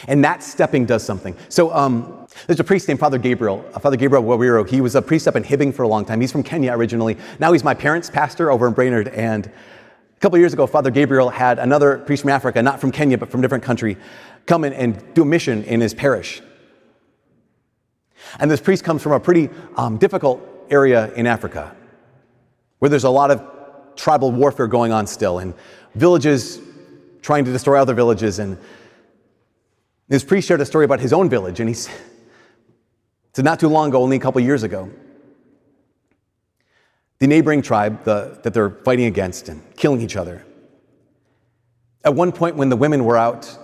And 0.07 0.23
that 0.23 0.43
stepping 0.43 0.85
does 0.85 1.03
something. 1.03 1.35
So 1.49 1.73
um, 1.73 2.27
there's 2.47 2.59
a 2.59 2.63
priest 2.63 2.87
named 2.87 2.99
Father 2.99 3.17
Gabriel, 3.17 3.65
uh, 3.73 3.79
Father 3.79 3.97
Gabriel 3.97 4.23
Waweru. 4.23 4.69
He 4.69 4.81
was 4.81 4.95
a 4.95 5.01
priest 5.01 5.27
up 5.27 5.35
in 5.35 5.43
Hibbing 5.43 5.73
for 5.73 5.83
a 5.83 5.87
long 5.87 6.05
time. 6.05 6.21
He's 6.21 6.31
from 6.31 6.43
Kenya 6.43 6.71
originally. 6.73 7.17
Now 7.39 7.51
he's 7.51 7.63
my 7.63 7.73
parents' 7.73 8.09
pastor 8.09 8.51
over 8.51 8.67
in 8.67 8.73
Brainerd. 8.73 9.07
And 9.09 9.47
a 9.47 10.19
couple 10.19 10.37
years 10.37 10.53
ago, 10.53 10.67
Father 10.67 10.91
Gabriel 10.91 11.29
had 11.29 11.59
another 11.59 11.97
priest 11.97 12.21
from 12.21 12.29
Africa, 12.29 12.61
not 12.61 12.79
from 12.79 12.91
Kenya, 12.91 13.17
but 13.17 13.31
from 13.31 13.39
a 13.39 13.43
different 13.43 13.63
country, 13.63 13.97
come 14.45 14.63
in 14.63 14.73
and 14.73 15.13
do 15.15 15.23
a 15.23 15.25
mission 15.25 15.63
in 15.63 15.81
his 15.81 15.93
parish. 15.93 16.41
And 18.39 18.49
this 18.49 18.61
priest 18.61 18.83
comes 18.83 19.01
from 19.01 19.13
a 19.13 19.19
pretty 19.19 19.49
um, 19.75 19.97
difficult 19.97 20.41
area 20.69 21.11
in 21.13 21.25
Africa 21.25 21.75
where 22.79 22.89
there's 22.89 23.03
a 23.03 23.09
lot 23.09 23.31
of 23.31 23.43
tribal 23.95 24.31
warfare 24.31 24.67
going 24.67 24.91
on 24.91 25.05
still, 25.07 25.39
and 25.39 25.53
villages 25.95 26.59
trying 27.21 27.45
to 27.45 27.51
destroy 27.51 27.79
other 27.79 27.93
villages. 27.93 28.39
And 28.39 28.57
this 30.07 30.23
priest 30.23 30.47
shared 30.47 30.61
a 30.61 30.65
story 30.65 30.85
about 30.85 30.99
his 30.99 31.13
own 31.13 31.29
village, 31.29 31.59
and 31.59 31.69
he 31.69 31.75
said, 31.75 31.93
not 33.37 33.59
too 33.59 33.67
long 33.67 33.89
ago, 33.89 34.01
only 34.01 34.17
a 34.17 34.19
couple 34.19 34.41
years 34.41 34.63
ago, 34.63 34.89
the 37.19 37.27
neighboring 37.27 37.61
tribe 37.61 38.03
the, 38.05 38.39
that 38.43 38.53
they're 38.53 38.69
fighting 38.69 39.05
against 39.05 39.49
and 39.49 39.61
killing 39.75 40.01
each 40.01 40.15
other. 40.15 40.45
At 42.03 42.15
one 42.15 42.31
point, 42.31 42.55
when 42.55 42.69
the 42.69 42.77
women 42.77 43.03
were 43.03 43.17
out 43.17 43.57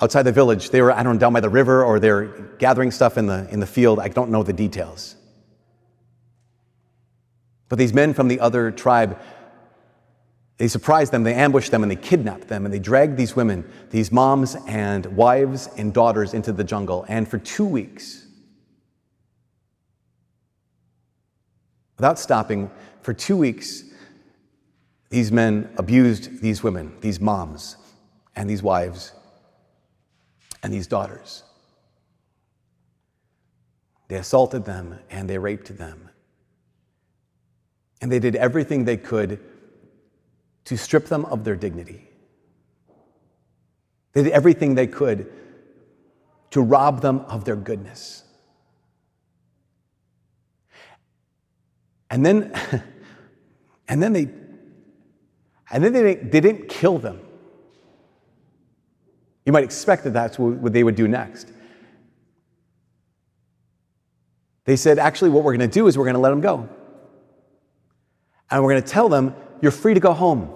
outside 0.00 0.22
the 0.22 0.32
village, 0.32 0.70
they 0.70 0.80
were, 0.80 0.90
I 0.90 1.02
don't 1.02 1.14
know, 1.14 1.20
down 1.20 1.32
by 1.34 1.40
the 1.40 1.50
river 1.50 1.84
or 1.84 2.00
they're 2.00 2.26
gathering 2.58 2.90
stuff 2.90 3.18
in 3.18 3.26
the, 3.26 3.46
in 3.50 3.60
the 3.60 3.66
field. 3.66 4.00
I 4.00 4.08
don't 4.08 4.30
know 4.30 4.42
the 4.42 4.52
details. 4.52 5.16
But 7.72 7.78
these 7.78 7.94
men 7.94 8.12
from 8.12 8.28
the 8.28 8.38
other 8.38 8.70
tribe, 8.70 9.18
they 10.58 10.68
surprised 10.68 11.10
them, 11.10 11.22
they 11.22 11.32
ambushed 11.32 11.70
them, 11.70 11.82
and 11.82 11.90
they 11.90 11.96
kidnapped 11.96 12.48
them, 12.48 12.66
and 12.66 12.74
they 12.74 12.78
dragged 12.78 13.16
these 13.16 13.34
women, 13.34 13.64
these 13.88 14.12
moms 14.12 14.58
and 14.66 15.06
wives 15.06 15.70
and 15.78 15.90
daughters, 15.90 16.34
into 16.34 16.52
the 16.52 16.64
jungle. 16.64 17.06
And 17.08 17.26
for 17.26 17.38
two 17.38 17.64
weeks, 17.64 18.26
without 21.96 22.18
stopping, 22.18 22.70
for 23.00 23.14
two 23.14 23.38
weeks, 23.38 23.84
these 25.08 25.32
men 25.32 25.72
abused 25.78 26.42
these 26.42 26.62
women, 26.62 26.92
these 27.00 27.20
moms, 27.20 27.78
and 28.36 28.50
these 28.50 28.62
wives, 28.62 29.12
and 30.62 30.70
these 30.70 30.86
daughters. 30.86 31.42
They 34.08 34.16
assaulted 34.16 34.66
them 34.66 34.98
and 35.08 35.30
they 35.30 35.38
raped 35.38 35.78
them 35.78 36.10
and 38.02 38.10
they 38.10 38.18
did 38.18 38.34
everything 38.34 38.84
they 38.84 38.96
could 38.96 39.38
to 40.64 40.76
strip 40.76 41.06
them 41.06 41.24
of 41.26 41.44
their 41.44 41.54
dignity. 41.54 42.08
They 44.12 44.24
did 44.24 44.32
everything 44.32 44.74
they 44.74 44.88
could 44.88 45.32
to 46.50 46.60
rob 46.60 47.00
them 47.00 47.20
of 47.20 47.44
their 47.44 47.56
goodness. 47.56 48.24
And 52.10 52.26
then, 52.26 52.52
and 53.88 54.02
then 54.02 54.12
they, 54.12 54.28
and 55.70 55.82
then 55.82 55.92
they, 55.92 56.16
they 56.16 56.40
didn't 56.40 56.68
kill 56.68 56.98
them. 56.98 57.20
You 59.46 59.52
might 59.52 59.64
expect 59.64 60.04
that 60.04 60.12
that's 60.12 60.38
what 60.38 60.72
they 60.72 60.84
would 60.84 60.96
do 60.96 61.08
next. 61.08 61.48
They 64.64 64.76
said, 64.76 64.98
actually, 64.98 65.30
what 65.30 65.44
we're 65.44 65.56
going 65.56 65.68
to 65.68 65.74
do 65.74 65.86
is 65.86 65.96
we're 65.96 66.04
going 66.04 66.14
to 66.14 66.20
let 66.20 66.30
them 66.30 66.40
go 66.40 66.68
and 68.52 68.62
we're 68.62 68.70
going 68.70 68.82
to 68.82 68.88
tell 68.88 69.08
them, 69.08 69.34
you're 69.62 69.72
free 69.72 69.94
to 69.94 70.00
go 70.00 70.12
home. 70.12 70.50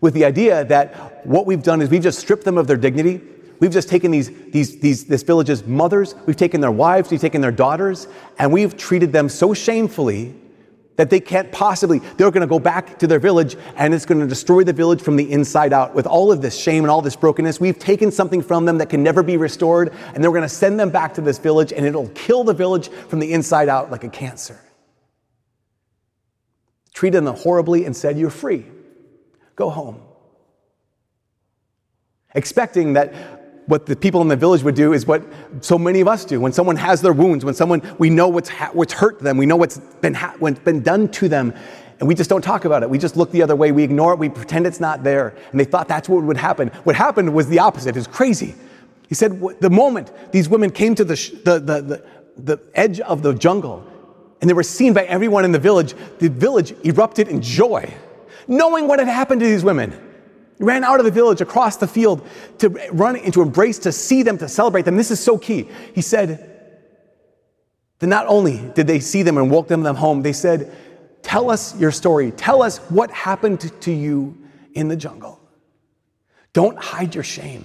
With 0.00 0.14
the 0.14 0.24
idea 0.24 0.64
that 0.64 1.26
what 1.26 1.46
we've 1.46 1.62
done 1.62 1.82
is 1.82 1.90
we've 1.90 2.02
just 2.02 2.18
stripped 2.18 2.44
them 2.44 2.56
of 2.56 2.66
their 2.66 2.78
dignity. 2.78 3.20
We've 3.60 3.70
just 3.70 3.88
taken 3.88 4.10
these, 4.10 4.30
these, 4.50 4.80
these, 4.80 5.04
this 5.04 5.22
village's 5.22 5.64
mothers, 5.64 6.14
we've 6.26 6.36
taken 6.36 6.60
their 6.60 6.72
wives, 6.72 7.10
we've 7.10 7.20
taken 7.20 7.40
their 7.40 7.52
daughters, 7.52 8.08
and 8.38 8.52
we've 8.52 8.76
treated 8.76 9.12
them 9.12 9.28
so 9.28 9.54
shamefully 9.54 10.34
that 10.96 11.10
they 11.10 11.20
can't 11.20 11.50
possibly, 11.52 11.98
they're 12.16 12.30
going 12.30 12.40
to 12.40 12.46
go 12.46 12.58
back 12.58 12.98
to 13.00 13.06
their 13.06 13.18
village 13.18 13.56
and 13.76 13.92
it's 13.92 14.06
going 14.06 14.20
to 14.20 14.26
destroy 14.26 14.62
the 14.64 14.72
village 14.72 15.02
from 15.02 15.16
the 15.16 15.30
inside 15.32 15.72
out. 15.72 15.94
With 15.94 16.06
all 16.06 16.32
of 16.32 16.40
this 16.40 16.56
shame 16.56 16.84
and 16.84 16.90
all 16.90 17.02
this 17.02 17.16
brokenness, 17.16 17.60
we've 17.60 17.78
taken 17.78 18.10
something 18.10 18.42
from 18.42 18.64
them 18.64 18.78
that 18.78 18.88
can 18.88 19.02
never 19.02 19.22
be 19.22 19.36
restored, 19.36 19.92
and 20.14 20.22
they're 20.22 20.30
going 20.30 20.42
to 20.42 20.48
send 20.48 20.80
them 20.80 20.90
back 20.90 21.14
to 21.14 21.20
this 21.20 21.38
village, 21.38 21.72
and 21.72 21.84
it'll 21.84 22.08
kill 22.10 22.42
the 22.42 22.54
village 22.54 22.88
from 22.88 23.18
the 23.18 23.32
inside 23.32 23.68
out 23.68 23.90
like 23.90 24.04
a 24.04 24.08
cancer 24.08 24.58
treated 26.94 27.24
them 27.24 27.34
horribly, 27.34 27.84
and 27.84 27.94
said, 27.94 28.18
You're 28.18 28.30
free. 28.30 28.64
Go 29.56 29.68
home. 29.68 30.00
Expecting 32.34 32.94
that 32.94 33.12
what 33.66 33.86
the 33.86 33.96
people 33.96 34.20
in 34.20 34.28
the 34.28 34.36
village 34.36 34.62
would 34.62 34.74
do 34.74 34.92
is 34.92 35.06
what 35.06 35.22
so 35.60 35.78
many 35.78 36.00
of 36.00 36.08
us 36.08 36.24
do. 36.24 36.40
When 36.40 36.52
someone 36.52 36.76
has 36.76 37.00
their 37.00 37.12
wounds, 37.12 37.44
when 37.44 37.54
someone, 37.54 37.82
we 37.98 38.10
know 38.10 38.28
what's, 38.28 38.48
ha- 38.48 38.70
what's 38.72 38.92
hurt 38.92 39.20
them, 39.20 39.36
we 39.36 39.46
know 39.46 39.56
what's 39.56 39.78
been, 39.78 40.14
ha- 40.14 40.34
what's 40.38 40.58
been 40.60 40.82
done 40.82 41.08
to 41.12 41.28
them, 41.28 41.54
and 41.98 42.08
we 42.08 42.14
just 42.14 42.28
don't 42.28 42.42
talk 42.42 42.64
about 42.64 42.82
it. 42.82 42.90
We 42.90 42.98
just 42.98 43.16
look 43.16 43.30
the 43.30 43.42
other 43.42 43.56
way, 43.56 43.72
we 43.72 43.82
ignore 43.82 44.12
it, 44.12 44.18
we 44.18 44.28
pretend 44.28 44.66
it's 44.66 44.80
not 44.80 45.02
there. 45.02 45.34
And 45.50 45.58
they 45.58 45.64
thought 45.64 45.88
that's 45.88 46.08
what 46.08 46.22
would 46.24 46.36
happen. 46.36 46.68
What 46.84 46.96
happened 46.96 47.32
was 47.32 47.48
the 47.48 47.60
opposite. 47.60 47.90
It 47.90 48.00
was 48.00 48.06
crazy. 48.06 48.54
He 49.08 49.14
said, 49.14 49.40
the 49.60 49.70
moment 49.70 50.10
these 50.32 50.48
women 50.48 50.70
came 50.70 50.94
to 50.96 51.04
the, 51.04 51.16
sh- 51.16 51.30
the, 51.44 51.58
the, 51.58 51.80
the, 51.80 52.04
the 52.36 52.58
edge 52.74 53.00
of 53.00 53.22
the 53.22 53.32
jungle 53.32 53.88
and 54.40 54.50
they 54.50 54.54
were 54.54 54.62
seen 54.62 54.92
by 54.92 55.04
everyone 55.04 55.44
in 55.44 55.52
the 55.52 55.58
village, 55.58 55.94
the 56.18 56.28
village 56.28 56.74
erupted 56.84 57.28
in 57.28 57.40
joy, 57.40 57.92
knowing 58.46 58.88
what 58.88 58.98
had 58.98 59.08
happened 59.08 59.40
to 59.40 59.46
these 59.46 59.64
women 59.64 59.98
ran 60.58 60.84
out 60.84 61.00
of 61.00 61.04
the 61.04 61.10
village 61.10 61.40
across 61.40 61.76
the 61.76 61.86
field 61.86 62.26
to 62.58 62.68
run 62.92 63.16
into 63.16 63.42
embrace, 63.42 63.78
to 63.80 63.92
see 63.92 64.22
them, 64.22 64.38
to 64.38 64.48
celebrate 64.48 64.84
them. 64.84 64.96
This 64.96 65.10
is 65.10 65.20
so 65.20 65.36
key. 65.38 65.68
He 65.94 66.02
said 66.02 66.50
that 67.98 68.06
not 68.06 68.26
only 68.26 68.58
did 68.74 68.86
they 68.86 69.00
see 69.00 69.22
them 69.22 69.36
and 69.36 69.50
welcome 69.50 69.82
them 69.82 69.96
home, 69.96 70.22
they 70.22 70.32
said, 70.32 70.74
Tell 71.22 71.50
us 71.50 71.78
your 71.80 71.90
story. 71.90 72.32
Tell 72.32 72.62
us 72.62 72.78
what 72.90 73.10
happened 73.10 73.72
to 73.80 73.90
you 73.90 74.36
in 74.74 74.88
the 74.88 74.96
jungle. 74.96 75.40
Don't 76.52 76.78
hide 76.78 77.14
your 77.14 77.24
shame. 77.24 77.64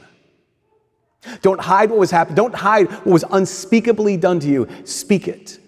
Don't 1.42 1.60
hide 1.60 1.90
what 1.90 2.00
was 2.00 2.10
happening. 2.10 2.36
Don't 2.36 2.56
hide 2.56 2.90
what 2.90 3.06
was 3.06 3.26
unspeakably 3.30 4.16
done 4.16 4.40
to 4.40 4.48
you. 4.48 4.68
Speak 4.86 5.28
it. 5.28 5.60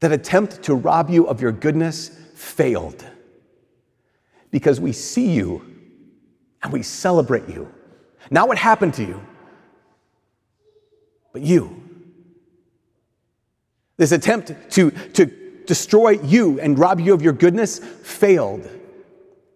That 0.00 0.12
attempt 0.12 0.62
to 0.64 0.74
rob 0.74 1.10
you 1.10 1.26
of 1.26 1.40
your 1.40 1.52
goodness 1.52 2.10
failed 2.34 3.04
because 4.50 4.80
we 4.80 4.92
see 4.92 5.30
you 5.30 5.64
and 6.62 6.72
we 6.72 6.82
celebrate 6.82 7.48
you. 7.48 7.72
Not 8.30 8.48
what 8.48 8.58
happened 8.58 8.94
to 8.94 9.04
you, 9.04 9.22
but 11.32 11.42
you. 11.42 11.82
This 13.96 14.12
attempt 14.12 14.54
to, 14.70 14.90
to 14.90 15.26
destroy 15.66 16.10
you 16.10 16.58
and 16.60 16.78
rob 16.78 17.00
you 17.00 17.12
of 17.12 17.22
your 17.22 17.32
goodness 17.32 17.78
failed 17.78 18.68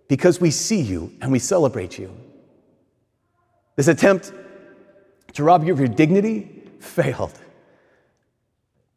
because 0.09 0.41
we 0.41 0.51
see 0.51 0.81
you 0.81 1.13
and 1.21 1.33
we 1.33 1.39
celebrate 1.39 1.99
you. 1.99 2.15
This 3.77 3.89
attempt 3.89 4.33
to 5.33 5.43
rob 5.43 5.65
you 5.65 5.73
of 5.73 5.79
your 5.79 5.89
dignity 5.89 6.63
failed 6.79 7.39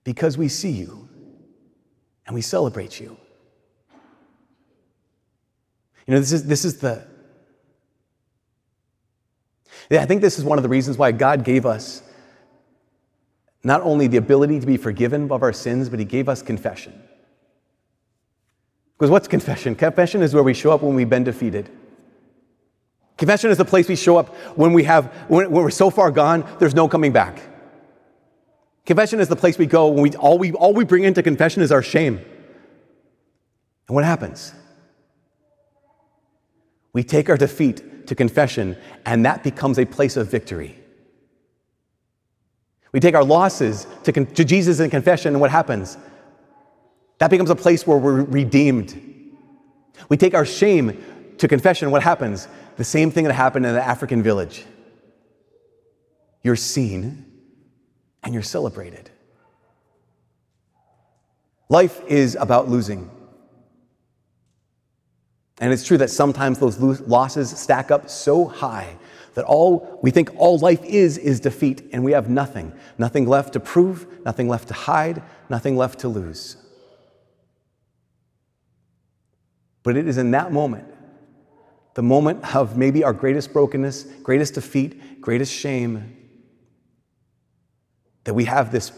because 0.04 0.38
we 0.38 0.48
see 0.48 0.72
you 0.72 1.07
and 2.28 2.36
we 2.36 2.42
celebrate 2.42 3.00
you. 3.00 3.18
You 6.06 6.14
know, 6.14 6.20
this 6.20 6.32
is, 6.32 6.46
this 6.46 6.64
is 6.66 6.78
the. 6.80 7.06
Yeah, 9.90 10.02
I 10.02 10.06
think 10.06 10.22
this 10.22 10.38
is 10.38 10.44
one 10.44 10.58
of 10.58 10.64
the 10.64 10.70
reasons 10.70 10.98
why 10.98 11.12
God 11.12 11.44
gave 11.44 11.66
us 11.66 12.04
not 13.64 13.82
only 13.82 14.08
the 14.08 14.18
ability 14.18 14.60
to 14.60 14.66
be 14.66 14.78
forgiven 14.78 15.32
of 15.32 15.42
our 15.42 15.54
sins, 15.54 15.90
but 15.90 16.00
He 16.00 16.06
gave 16.06 16.30
us 16.30 16.42
confession. 16.42 17.02
Because 18.98 19.12
what's 19.12 19.28
confession? 19.28 19.76
Confession 19.76 20.22
is 20.22 20.34
where 20.34 20.44
we 20.44 20.54
show 20.54 20.72
up 20.72 20.82
when 20.82 20.96
we've 20.96 21.10
been 21.10 21.24
defeated. 21.24 21.70
Confession 23.18 23.50
is 23.50 23.58
the 23.58 23.66
place 23.66 23.88
we 23.88 23.96
show 23.96 24.18
up 24.18 24.36
when 24.58 24.74
we 24.74 24.84
have 24.84 25.06
when, 25.28 25.50
when 25.52 25.64
we're 25.64 25.70
so 25.70 25.90
far 25.90 26.12
gone, 26.12 26.48
there's 26.60 26.76
no 26.76 26.88
coming 26.88 27.12
back. 27.12 27.42
Confession 28.88 29.20
is 29.20 29.28
the 29.28 29.36
place 29.36 29.58
we 29.58 29.66
go 29.66 29.90
when 29.90 30.02
we 30.02 30.16
all 30.16 30.38
we 30.40 30.54
all 30.54 30.74
we 30.74 30.86
bring 30.86 31.04
into 31.04 31.22
confession 31.22 31.62
is 31.62 31.74
our 31.74 31.84
shame. 31.84 32.20
And 33.88 33.96
what 33.96 34.06
happens? 34.06 34.54
We 36.94 37.04
take 37.04 37.30
our 37.30 37.36
defeat 37.36 38.08
to 38.08 38.16
confession, 38.16 38.78
and 39.06 39.26
that 39.26 39.44
becomes 39.44 39.78
a 39.78 39.86
place 39.86 40.16
of 40.16 40.32
victory. 40.32 40.80
We 42.94 43.02
take 43.02 43.14
our 43.14 43.26
losses 43.26 43.86
to, 44.06 44.14
con- 44.14 44.26
to 44.28 44.46
Jesus 44.46 44.80
in 44.80 44.90
confession, 44.90 45.34
and 45.34 45.42
what 45.42 45.52
happens? 45.52 45.98
That 47.20 47.30
becomes 47.30 47.50
a 47.50 47.56
place 47.56 47.86
where 47.86 47.98
we're 47.98 48.24
redeemed. 48.24 48.98
We 50.08 50.16
take 50.16 50.34
our 50.34 50.46
shame 50.46 51.04
to 51.40 51.48
confession, 51.50 51.92
what 51.92 52.04
happens? 52.04 52.48
The 52.78 52.86
same 52.86 53.12
thing 53.12 53.26
that 53.26 53.34
happened 53.34 53.66
in 53.66 53.74
the 53.74 53.84
African 53.86 54.24
village. 54.24 54.66
You're 56.42 56.56
seen 56.56 57.27
and 58.24 58.34
you're 58.34 58.44
celebrated. 58.44 59.10
Life 61.70 62.02
is 62.08 62.36
about 62.36 62.70
losing. 62.70 63.10
And 65.60 65.74
it's 65.74 65.86
true 65.86 65.98
that 65.98 66.10
sometimes 66.10 66.60
those 66.60 66.80
losses 67.02 67.50
stack 67.50 67.92
up 67.92 68.10
so 68.10 68.46
high 68.46 68.98
that 69.38 69.46
all 69.46 70.00
we 70.02 70.10
think 70.10 70.32
all 70.36 70.58
life 70.58 70.84
is 70.84 71.20
is 71.20 71.40
defeat, 71.40 71.88
and 71.94 72.04
we 72.04 72.12
have 72.12 72.28
nothing. 72.28 72.74
Nothing 72.98 73.28
left 73.28 73.54
to 73.54 73.60
prove, 73.60 74.08
nothing 74.26 74.50
left 74.50 74.68
to 74.70 74.74
hide, 74.74 75.22
nothing 75.48 75.78
left 75.78 76.00
to 76.00 76.08
lose. 76.08 76.58
But 79.84 79.96
it 79.96 80.08
is 80.08 80.18
in 80.18 80.32
that 80.32 80.52
moment, 80.52 80.86
the 81.94 82.02
moment 82.02 82.56
of 82.56 82.78
maybe 82.78 83.04
our 83.04 83.14
greatest 83.14 83.54
brokenness, 83.54 84.06
greatest 84.24 84.56
defeat, 84.56 85.22
greatest 85.22 85.54
shame, 85.54 86.17
that 88.28 88.34
we 88.34 88.44
have 88.44 88.74
this 88.74 88.92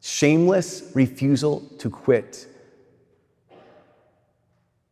shameless 0.00 0.92
refusal 0.94 1.58
to 1.78 1.90
quit 1.90 2.46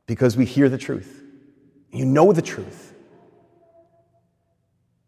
because 0.07 0.37
we 0.37 0.45
hear 0.45 0.69
the 0.69 0.77
truth. 0.77 1.23
You 1.93 2.05
know 2.07 2.33
the 2.33 2.43
truth. 2.43 2.93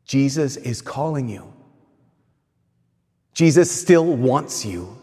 Jesus 0.04 0.56
is 0.56 0.80
calling 0.80 1.28
you. 1.28 1.52
Jesus 3.34 3.72
still 3.72 4.06
wants 4.06 4.64
you. 4.64 4.96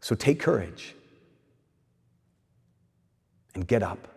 So 0.00 0.16
take 0.16 0.40
courage 0.40 0.96
and 3.54 3.64
get 3.68 3.84
up. 3.84 4.08